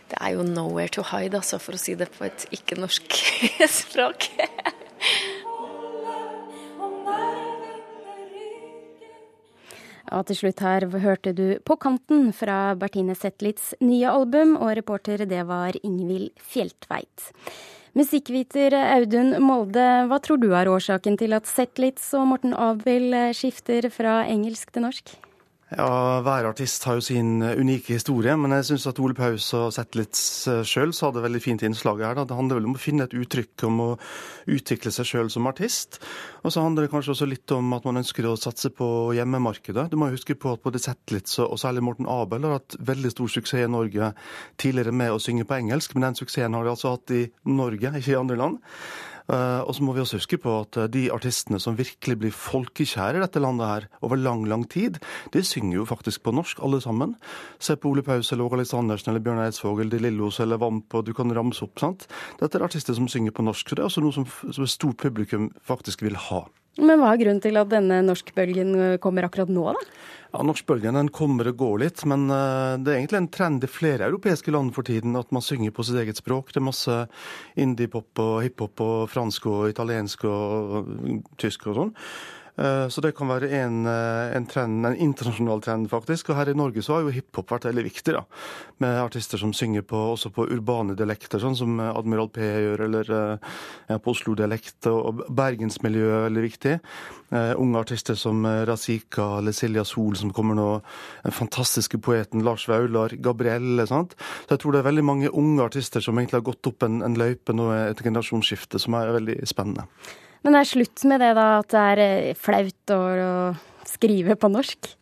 det 0.09 0.23
er 0.23 0.37
jo 0.39 0.47
nowhere 0.47 0.95
to 0.95 1.03
hide, 1.11 1.43
altså, 1.43 1.59
for 1.59 1.75
å 1.75 1.83
si 1.83 1.99
det 1.99 2.07
på 2.15 2.23
et 2.31 2.47
ikke-norsk 2.55 3.19
språk. 3.83 4.31
Og 10.15 10.25
til 10.29 10.39
slutt 10.39 10.63
her 10.65 10.87
hørte 11.03 11.33
du 11.37 11.59
På 11.65 11.77
kanten 11.77 12.31
fra 12.33 12.73
Bertine 12.79 13.15
Zetlitz 13.17 13.73
nye 13.83 14.09
album, 14.09 14.55
og 14.57 14.73
reporter 14.79 15.25
det 15.29 15.43
var 15.47 15.77
Ingvild 15.83 16.31
Fjeltveit. 16.41 17.29
Musikkviter 17.97 18.75
Audun 18.79 19.35
Molde, 19.41 19.87
hva 20.09 20.19
tror 20.21 20.41
du 20.41 20.51
er 20.53 20.69
årsaken 20.69 21.17
til 21.19 21.33
at 21.37 21.49
Zetlitz 21.49 22.11
og 22.17 22.29
Morten 22.33 22.53
Abel 22.53 23.13
skifter 23.37 23.89
fra 23.93 24.21
engelsk 24.29 24.71
til 24.73 24.85
norsk? 24.85 25.17
Ja, 25.69 26.21
Hver 26.25 26.47
artist 26.49 26.81
har 26.89 26.95
jo 26.97 27.03
sin 27.05 27.43
unike 27.45 27.93
historie, 27.93 28.33
men 28.41 28.55
jeg 28.55 28.65
syns 28.71 28.87
at 28.89 28.97
Ole 29.03 29.13
Paus 29.13 29.51
og 29.53 29.67
Zetlitz 29.75 30.21
sjøl 30.65 30.95
sa 30.97 31.11
det 31.13 31.21
veldig 31.21 31.41
fint 31.43 31.61
i 31.61 31.67
innslaget 31.69 32.07
her. 32.07 32.21
Det 32.25 32.37
handler 32.39 32.57
vel 32.57 32.69
om 32.71 32.73
å 32.73 32.81
finne 32.81 33.05
et 33.05 33.13
uttrykk, 33.13 33.67
om 33.67 33.83
å 33.83 33.89
utvikle 34.49 34.89
seg 34.95 35.05
sjøl 35.05 35.29
som 35.29 35.45
artist. 35.45 35.99
Og 36.41 36.55
så 36.55 36.63
handler 36.65 36.87
det 36.87 36.93
kanskje 36.95 37.13
også 37.13 37.27
litt 37.29 37.53
om 37.53 37.69
at 37.77 37.85
man 37.85 38.01
ønsker 38.01 38.25
å 38.25 38.33
satse 38.41 38.71
på 38.73 38.87
hjemmemarkedet. 39.19 39.91
Du 39.93 39.99
må 40.01 40.09
huske 40.09 40.33
på 40.33 40.55
at 40.57 40.65
både 40.65 40.81
Zetlitz 40.81 41.37
og 41.45 41.53
særlig 41.61 41.85
Morten 41.85 42.09
Abel 42.09 42.49
har 42.49 42.57
hatt 42.57 42.79
veldig 42.89 43.13
stor 43.13 43.29
suksess 43.35 43.67
i 43.67 43.69
Norge 43.69 44.09
tidligere 44.57 44.95
med 44.95 45.13
å 45.13 45.21
synge 45.21 45.45
på 45.45 45.59
engelsk, 45.59 45.93
men 45.93 46.09
den 46.09 46.17
suksessen 46.17 46.57
har 46.57 46.65
de 46.65 46.73
altså 46.73 46.95
hatt 46.97 47.13
i 47.13 47.27
Norge, 47.45 47.93
ikke 47.93 48.15
i 48.15 48.19
andre 48.23 48.41
land. 48.41 48.57
Uh, 49.29 49.61
og 49.61 49.75
så 49.77 49.85
må 49.85 49.93
vi 49.93 50.01
også 50.01 50.17
huske 50.17 50.39
på 50.41 50.53
at 50.63 50.79
de 50.93 51.05
artistene 51.13 51.59
som 51.61 51.77
virkelig 51.77 52.17
blir 52.17 52.35
folkekjære 52.35 53.19
i 53.19 53.23
dette 53.23 53.41
landet 53.43 53.69
her 53.69 53.87
over 54.01 54.17
lang, 54.17 54.47
lang 54.49 54.65
tid, 54.69 54.97
de 55.33 55.43
synger 55.45 55.79
jo 55.79 55.87
faktisk 55.89 56.23
på 56.25 56.33
norsk, 56.33 56.61
alle 56.65 56.81
sammen. 56.81 57.15
Se 57.61 57.77
på 57.77 57.91
Ole 57.91 58.03
Paus 58.05 58.31
eller 58.31 58.47
Åge 58.47 58.59
Aleksandersen 58.59 59.13
eller 59.13 59.23
Bjørn 59.23 59.43
Eidsvåg 59.45 59.83
De 59.91 60.01
Lillos 60.01 60.39
eller 60.43 60.57
Vamp, 60.61 60.93
og 60.93 61.05
du 61.05 61.13
kan 61.13 61.31
ramse 61.35 61.63
opp. 61.65 61.77
sant? 61.79 62.07
Dette 62.41 62.57
er 62.57 62.65
artister 62.65 62.97
som 62.97 63.07
synger 63.07 63.35
på 63.35 63.45
norsk, 63.45 63.69
så 63.69 63.77
det 63.77 63.83
er 63.83 63.91
også 63.91 64.03
noe 64.03 64.15
som, 64.15 64.25
som 64.25 64.65
et 64.65 64.73
stort 64.73 64.97
publikum 64.97 65.51
faktisk 65.61 66.01
vil 66.05 66.17
ha. 66.29 66.47
Men 66.79 67.01
hva 67.01 67.13
er 67.13 67.21
grunnen 67.21 67.43
til 67.43 67.59
at 67.59 67.71
denne 67.71 67.99
norskbølgen 68.07 68.99
kommer 69.03 69.27
akkurat 69.27 69.51
nå, 69.51 69.65
da? 69.75 69.99
Ja, 70.29 70.43
Norskbølgen 70.45 70.93
den 70.93 71.07
kommer 71.09 71.47
og 71.49 71.57
går 71.57 71.79
litt, 71.81 72.03
men 72.05 72.27
uh, 72.29 72.77
det 72.77 72.91
er 72.91 72.99
egentlig 72.99 73.17
en 73.17 73.31
trend 73.33 73.63
i 73.65 73.69
flere 73.71 74.05
europeiske 74.11 74.53
land 74.53 74.75
for 74.75 74.85
tiden 74.85 75.17
at 75.17 75.31
man 75.33 75.41
synger 75.41 75.73
på 75.73 75.85
sitt 75.87 75.97
eget 75.97 76.19
språk. 76.21 76.51
Det 76.53 76.61
er 76.61 76.67
masse 76.67 76.97
indie-pop 77.57 78.21
og 78.21 78.35
hiphop 78.45 78.83
og 78.85 78.97
fransk 79.09 79.47
og 79.49 79.63
italiensk 79.71 80.27
og 80.29 80.91
tysk 81.41 81.65
og 81.71 81.79
sånn. 81.79 81.95
Så 82.59 82.99
det 82.99 83.13
kan 83.15 83.29
være 83.29 83.47
en, 83.55 83.85
en, 83.87 84.45
trend, 84.49 84.83
en 84.83 84.97
internasjonal 84.99 85.61
trend, 85.63 85.87
faktisk. 85.91 86.31
Og 86.31 86.39
her 86.39 86.49
i 86.51 86.55
Norge 86.57 86.81
så 86.83 86.97
har 86.97 87.05
jo 87.05 87.13
hiphop 87.15 87.53
vært 87.53 87.69
veldig 87.69 87.85
viktig, 87.85 88.15
da. 88.17 88.25
Med 88.83 88.99
artister 88.99 89.39
som 89.39 89.53
synger 89.55 89.85
på, 89.87 89.99
også 90.15 90.31
på 90.35 90.47
urbane 90.51 90.97
dialekter, 90.99 91.39
sånn 91.39 91.55
som 91.55 91.79
Admiral 91.79 92.27
P 92.35 92.43
gjør, 92.43 92.83
eller 92.89 93.13
ja, 93.13 93.95
på 93.95 94.11
Oslo-dialekt. 94.11 94.89
Og 94.91 95.23
bergensmiljøet 95.29 96.17
er 96.17 96.27
veldig 96.27 96.45
viktig. 96.49 96.75
Uh, 97.29 97.53
unge 97.61 97.83
artister 97.83 98.17
som 98.17 98.41
Razika 98.65 99.35
eller 99.37 99.53
Silja 99.53 99.83
Sol 99.85 100.17
som 100.17 100.33
kommer 100.35 100.57
nå. 100.57 100.69
Den 101.23 101.35
fantastiske 101.35 101.99
poeten 102.01 102.43
Lars 102.43 102.67
Vaular, 102.67 103.13
Gabrielle. 103.23 103.87
sant? 103.87 104.15
Så 104.45 104.55
jeg 104.55 104.63
tror 104.63 104.75
det 104.75 104.81
er 104.83 104.89
veldig 104.89 105.05
mange 105.05 105.29
unge 105.31 105.63
artister 105.63 106.03
som 106.03 106.17
egentlig 106.17 106.41
har 106.41 106.49
gått 106.49 106.71
opp 106.71 106.83
en, 106.83 107.03
en 107.05 107.17
løype 107.19 107.53
nå, 107.55 107.69
et 107.89 108.01
generasjonsskifte, 108.03 108.81
som 108.81 108.97
er 108.99 109.13
veldig 109.15 109.37
spennende. 109.49 109.87
Men 110.43 110.55
det 110.55 110.61
er 110.61 110.71
slutt 110.71 111.03
med 111.09 111.19
det, 111.23 111.33
da, 111.37 111.49
at 111.59 111.73
det 111.73 111.83
er 111.89 112.39
flaut 112.39 112.95
å, 112.95 113.03
skrive 113.89 114.35
på 114.37 114.51
norsk? 114.53 114.95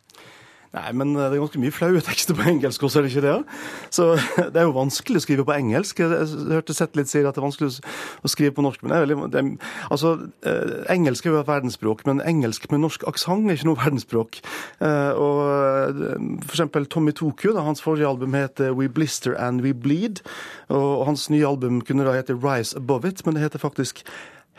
Nei, 0.76 0.91
men 0.95 1.13
det 1.15 1.23
er 1.26 1.39
ganske 1.39 1.60
mye 1.62 1.73
flaue 1.73 2.02
tekster 2.04 2.36
på 2.38 2.43
engelsk 2.52 2.84
også, 2.84 3.00
er 3.00 3.06
det 3.06 3.12
ikke 3.13 3.23
det? 3.23 3.56
Så 3.93 4.08
det 4.54 4.62
er 4.62 4.67
jo 4.67 4.76
vanskelig 4.76 5.21
å 5.21 5.23
skrive 5.23 5.45
på 5.47 5.56
engelsk. 5.56 6.02
Jeg 6.04 6.28
hørte 6.52 6.76
sett 6.76 6.97
litt 7.00 7.10
si 7.10 7.21
at 7.23 7.36
det 7.36 7.41
er 7.41 7.45
vanskelig 7.47 7.80
å 7.80 8.32
skrive 8.32 8.56
på 8.58 8.65
norsk. 8.65 8.84
Men 8.84 8.93
det 8.93 8.97
er 8.97 9.06
veldig, 9.06 9.17
det 9.34 9.41
er, 9.41 9.71
altså, 9.88 10.13
eh, 10.47 10.76
engelsk 10.93 11.26
er 11.26 11.34
jo 11.34 11.41
et 11.41 11.50
verdensspråk, 11.50 12.06
men 12.10 12.21
engelsk 12.28 12.69
med 12.73 12.84
norsk 12.84 13.08
aksent 13.10 13.50
er 13.50 13.58
ikke 13.58 13.69
noe 13.71 13.82
verdensspråk. 13.82 14.39
Eh, 14.84 15.12
og 15.17 16.06
for 16.45 16.56
eksempel 16.58 16.88
Tommy 16.91 17.15
Tokyo, 17.15 17.56
da, 17.58 17.65
hans 17.67 17.84
forrige 17.84 18.12
album 18.12 18.38
heter 18.38 18.76
We 18.78 18.91
Blister 18.91 19.36
and 19.39 19.65
We 19.65 19.73
Bleed. 19.73 20.23
Og 20.71 21.08
hans 21.10 21.30
nye 21.34 21.47
album 21.47 21.82
kunne 21.82 22.08
da 22.08 22.15
hete 22.15 22.38
Rise 22.38 22.78
Above 22.78 23.08
It, 23.08 23.26
men 23.26 23.36
det 23.36 23.47
heter 23.47 23.63
faktisk 23.63 24.06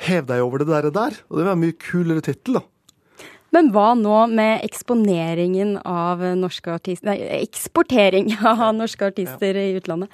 Hev 0.07 0.29
deg 0.29 0.43
over 0.45 0.63
det 0.63 0.69
der, 0.71 0.89
og 0.89 0.95
der. 0.95 1.17
Og 1.29 1.41
det 1.41 1.47
var 1.47 1.57
en 1.57 1.63
mye 1.63 1.79
kulere 1.79 2.23
tittel, 2.25 2.61
da. 2.61 2.67
Men 3.57 3.71
hva 3.73 3.95
nå 3.97 4.27
med 4.29 4.61
eksponeringen 4.67 5.79
av 5.89 6.21
norske 6.37 6.69
artister 6.75 7.09
Nei, 7.09 7.17
eksportering 7.41 8.35
av 8.45 8.75
norske 8.77 9.09
artister 9.09 9.57
ja. 9.57 9.65
i 9.65 9.79
utlandet? 9.81 10.13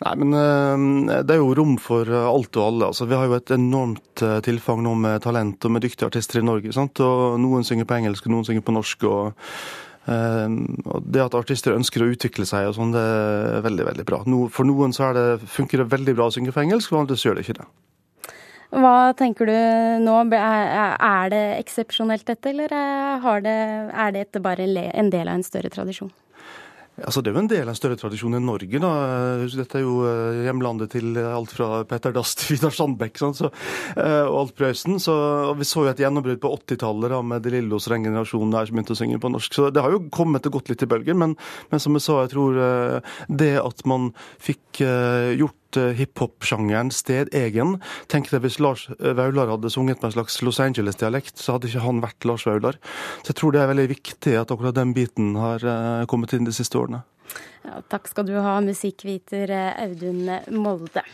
Nei, 0.00 0.14
men 0.22 0.32
uh, 0.32 1.18
det 1.20 1.34
er 1.34 1.42
jo 1.42 1.52
rom 1.58 1.74
for 1.82 2.08
alt 2.08 2.56
og 2.56 2.64
alle. 2.64 2.88
Altså, 2.88 3.04
vi 3.10 3.18
har 3.18 3.28
jo 3.28 3.36
et 3.36 3.52
enormt 3.52 4.24
uh, 4.24 4.38
tilfang 4.44 4.80
nå 4.86 4.94
med 4.96 5.20
talent 5.26 5.68
og 5.68 5.74
med 5.76 5.84
dyktige 5.84 6.08
artister 6.08 6.40
i 6.40 6.46
Norge. 6.46 6.72
Sant? 6.72 7.02
Og 7.04 7.36
Noen 7.42 7.68
synger 7.68 7.84
på 7.84 7.98
engelsk, 7.98 8.24
og 8.24 8.34
noen 8.38 8.48
synger 8.48 8.64
på 8.64 8.76
norsk. 8.78 9.06
og 9.10 9.46
og 10.10 11.04
Det 11.04 11.20
at 11.22 11.34
artister 11.38 11.76
ønsker 11.76 12.02
å 12.02 12.08
utvikle 12.10 12.46
seg, 12.48 12.66
og 12.66 12.74
sånn, 12.74 12.90
det 12.90 13.02
er 13.04 13.60
veldig 13.62 13.84
veldig 13.86 14.06
bra. 14.08 14.22
For 14.50 14.66
noen 14.66 14.96
så 14.96 15.12
det, 15.14 15.44
funker 15.52 15.84
det 15.84 15.92
veldig 15.92 16.14
bra 16.16 16.26
å 16.26 16.34
synge 16.34 16.54
på 16.56 16.64
engelsk, 16.64 16.90
for 16.90 17.04
andre 17.04 17.18
så 17.20 17.28
gjør 17.28 17.38
det 17.38 17.44
ikke 17.44 17.58
det. 17.60 17.68
Hva 18.70 19.10
tenker 19.18 19.50
du 19.50 19.56
nå? 20.04 20.16
Er 20.30 21.30
det 21.32 21.44
eksepsjonelt 21.58 22.26
dette, 22.28 22.52
eller 22.52 22.70
er 22.70 23.44
det, 23.44 23.60
er 23.90 24.16
dette 24.20 24.42
bare 24.42 24.66
en 24.94 25.10
del 25.10 25.26
av 25.26 25.40
en 25.40 25.46
større 25.46 25.72
tradisjon? 25.74 26.12
Altså, 27.00 27.22
det 27.22 27.30
er 27.30 27.36
jo 27.36 27.40
en 27.40 27.48
del 27.48 27.62
av 27.64 27.72
en 27.72 27.78
større 27.78 27.96
tradisjon 27.96 28.36
i 28.36 28.40
Norge. 28.44 28.80
da. 28.82 28.90
Dette 29.48 29.78
er 29.78 29.84
jo 29.86 29.94
hjemlandet 30.44 30.92
til 30.92 31.16
alt 31.22 31.54
fra 31.54 31.82
Petter 31.88 32.12
Dass 32.12 32.34
til 32.36 32.54
Vidar 32.54 32.74
Sandbekk 32.76 33.20
sånn, 33.20 33.36
så, 33.36 33.50
og 33.96 34.36
alt 34.42 34.56
Prøysen. 34.58 34.98
Så, 35.02 35.14
og 35.48 35.54
vi 35.60 35.68
så 35.68 35.86
jo 35.86 35.92
et 35.92 36.02
gjennombrudd 36.02 36.42
på 36.42 36.52
80-tallet 36.58 37.16
med 37.24 37.46
De 37.46 37.54
Lille 37.56 37.76
og 37.76 37.86
den 37.94 38.04
generasjonen 38.10 38.52
der 38.54 38.68
som 38.68 38.76
begynte 38.76 38.96
å 38.96 39.00
synge 39.00 39.22
på 39.22 39.32
norsk. 39.32 39.56
Så 39.56 39.70
det 39.72 39.84
har 39.84 39.96
jo 39.96 40.02
kommet 40.12 40.46
og 40.50 40.58
gått 40.58 40.72
litt 40.72 40.84
i 40.84 40.90
bølger. 40.90 41.16
Men, 41.16 41.38
men 41.72 41.82
som 41.82 41.96
jeg 41.96 42.04
sa, 42.04 42.20
jeg 42.24 42.34
tror 42.34 42.60
det 43.40 43.54
at 43.62 43.86
man 43.88 44.12
fikk 44.42 44.84
gjort 45.40 45.59
hiphop-sjangeren 45.76 46.90
sted 46.94 47.30
egen. 47.36 47.76
Tenk 48.10 48.30
deg 48.32 48.44
hvis 48.44 48.58
Lars 48.62 48.88
Vaular 48.98 49.52
hadde 49.52 49.70
sunget 49.72 50.00
med 50.00 50.10
en 50.10 50.16
slags 50.18 50.40
Los 50.42 50.60
Angeles-dialekt, 50.62 51.38
så 51.38 51.56
hadde 51.56 51.70
ikke 51.70 51.84
han 51.84 52.02
vært 52.04 52.28
Lars 52.28 52.46
Vaular. 52.48 52.80
Så 53.22 53.32
jeg 53.32 53.40
tror 53.40 53.54
det 53.54 53.62
er 53.62 53.72
veldig 53.72 53.88
viktig 53.94 54.36
at 54.40 54.50
akkurat 54.54 54.78
den 54.78 54.94
biten 54.96 55.34
har 55.38 55.64
kommet 56.10 56.34
inn 56.36 56.48
de 56.48 56.54
siste 56.56 56.80
årene. 56.80 57.04
Ja, 57.66 57.82
takk 57.92 58.08
skal 58.10 58.26
du 58.26 58.34
ha, 58.40 58.56
musikkviter 58.64 59.52
Audun 59.84 60.24
Molde. 60.56 61.04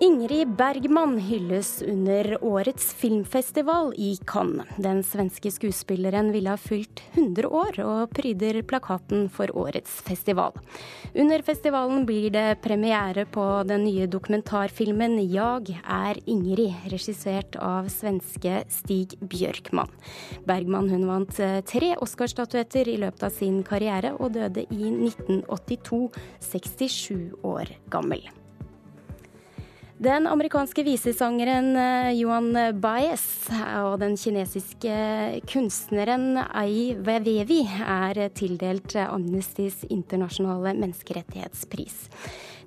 Ingrid 0.00 0.48
Bergman 0.54 1.16
hylles 1.18 1.82
under 1.82 2.44
årets 2.44 2.92
filmfestival 2.94 3.94
i 3.96 4.12
Cannes. 4.26 4.68
Den 4.76 5.00
svenske 5.02 5.50
skuespilleren 5.50 6.30
ville 6.30 6.52
ha 6.54 6.60
fylt 6.60 7.02
100 7.16 7.50
år 7.50 7.80
og 7.82 8.12
pryder 8.14 8.60
plakaten 8.62 9.26
for 9.26 9.50
årets 9.58 9.96
festival. 10.06 10.54
Under 11.18 11.42
festivalen 11.42 12.06
blir 12.06 12.30
det 12.30 12.60
premiere 12.62 13.26
på 13.26 13.48
den 13.66 13.88
nye 13.88 14.06
dokumentarfilmen 14.06 15.18
'Jag 15.18 15.74
er 15.82 16.22
Ingrid', 16.30 16.78
regissert 16.94 17.56
av 17.56 17.90
svenske 17.90 18.64
Stig 18.70 19.18
Bjørkman. 19.18 19.90
Bergman 20.46 20.90
hun 20.90 21.08
vant 21.10 21.40
eh, 21.40 21.60
tre 21.60 21.96
Oscar-statuetter 21.96 22.86
i 22.86 23.00
løpet 23.02 23.22
av 23.22 23.30
sin 23.30 23.64
karriere, 23.64 24.14
og 24.14 24.32
døde 24.38 24.62
i 24.70 24.94
1982, 24.94 26.12
67 26.38 27.34
år 27.42 27.66
gammel. 27.90 28.37
Den 29.98 30.28
amerikanske 30.30 30.84
visesangeren 30.86 31.72
Yuan 32.14 32.52
Johan 32.54 32.76
Baez 32.78 33.22
og 33.82 33.96
den 33.98 34.12
kinesiske 34.14 34.92
kunstneren 35.50 36.38
Ai 36.38 36.94
Weiwei 36.94 37.64
er 37.66 38.20
tildelt 38.30 38.94
Amnestys 38.94 39.82
internasjonale 39.90 40.76
menneskerettighetspris. 40.78 41.96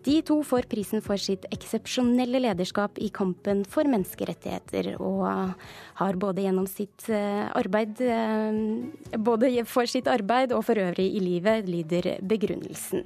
De 0.04 0.18
to 0.28 0.42
får 0.44 0.66
prisen 0.68 1.00
for 1.06 1.16
sitt 1.22 1.46
eksepsjonelle 1.54 2.42
lederskap 2.42 3.00
i 3.00 3.08
kampen 3.14 3.62
for 3.70 3.88
menneskerettigheter, 3.88 4.96
og 5.00 5.56
har 6.02 6.20
både 6.20 6.44
gjennom 6.44 6.68
sitt 6.68 7.06
eh, 7.08 7.46
arbeid 7.56 8.02
eh, 8.02 9.18
Både 9.22 9.54
for 9.70 9.88
sitt 9.88 10.10
arbeid 10.10 10.52
og 10.58 10.66
for 10.66 10.82
øvrig 10.82 11.08
i 11.16 11.22
livet, 11.22 11.70
lyder 11.70 12.18
begrunnelsen. 12.26 13.06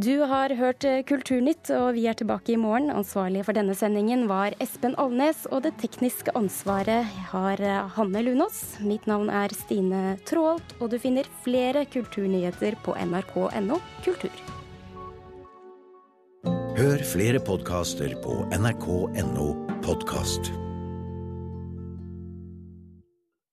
Du 0.00 0.22
har 0.24 0.48
hørt 0.56 0.86
eh, 0.88 1.02
Kulturnytt, 1.04 1.68
og 1.76 1.90
vi 1.98 2.06
er 2.08 2.16
tilbake 2.16 2.54
i 2.54 2.56
morgen. 2.56 2.88
Ansvarlig 2.88 3.42
for 3.44 3.52
denne 3.52 3.74
sendingen 3.76 4.24
var 4.30 4.56
Espen 4.64 4.96
Alnes, 4.96 5.44
og 5.52 5.66
det 5.66 5.74
tekniske 5.82 6.32
ansvaret 6.38 7.04
har 7.28 7.60
eh, 7.60 7.90
Hanne 7.98 8.22
Lunås. 8.24 8.80
Mitt 8.80 9.04
navn 9.10 9.28
er 9.28 9.52
Stine 9.52 10.16
Traalt, 10.24 10.72
og 10.80 10.94
du 10.94 10.98
finner 11.02 11.28
flere 11.44 11.84
kulturnyheter 11.84 12.80
på 12.86 12.96
nrk.no 13.04 13.82
kultur. 14.00 14.42
Hør 16.80 17.04
flere 17.04 17.44
podkaster 17.44 18.16
på 18.24 18.40
nrk.no 18.56 19.48
podkast. 19.84 20.54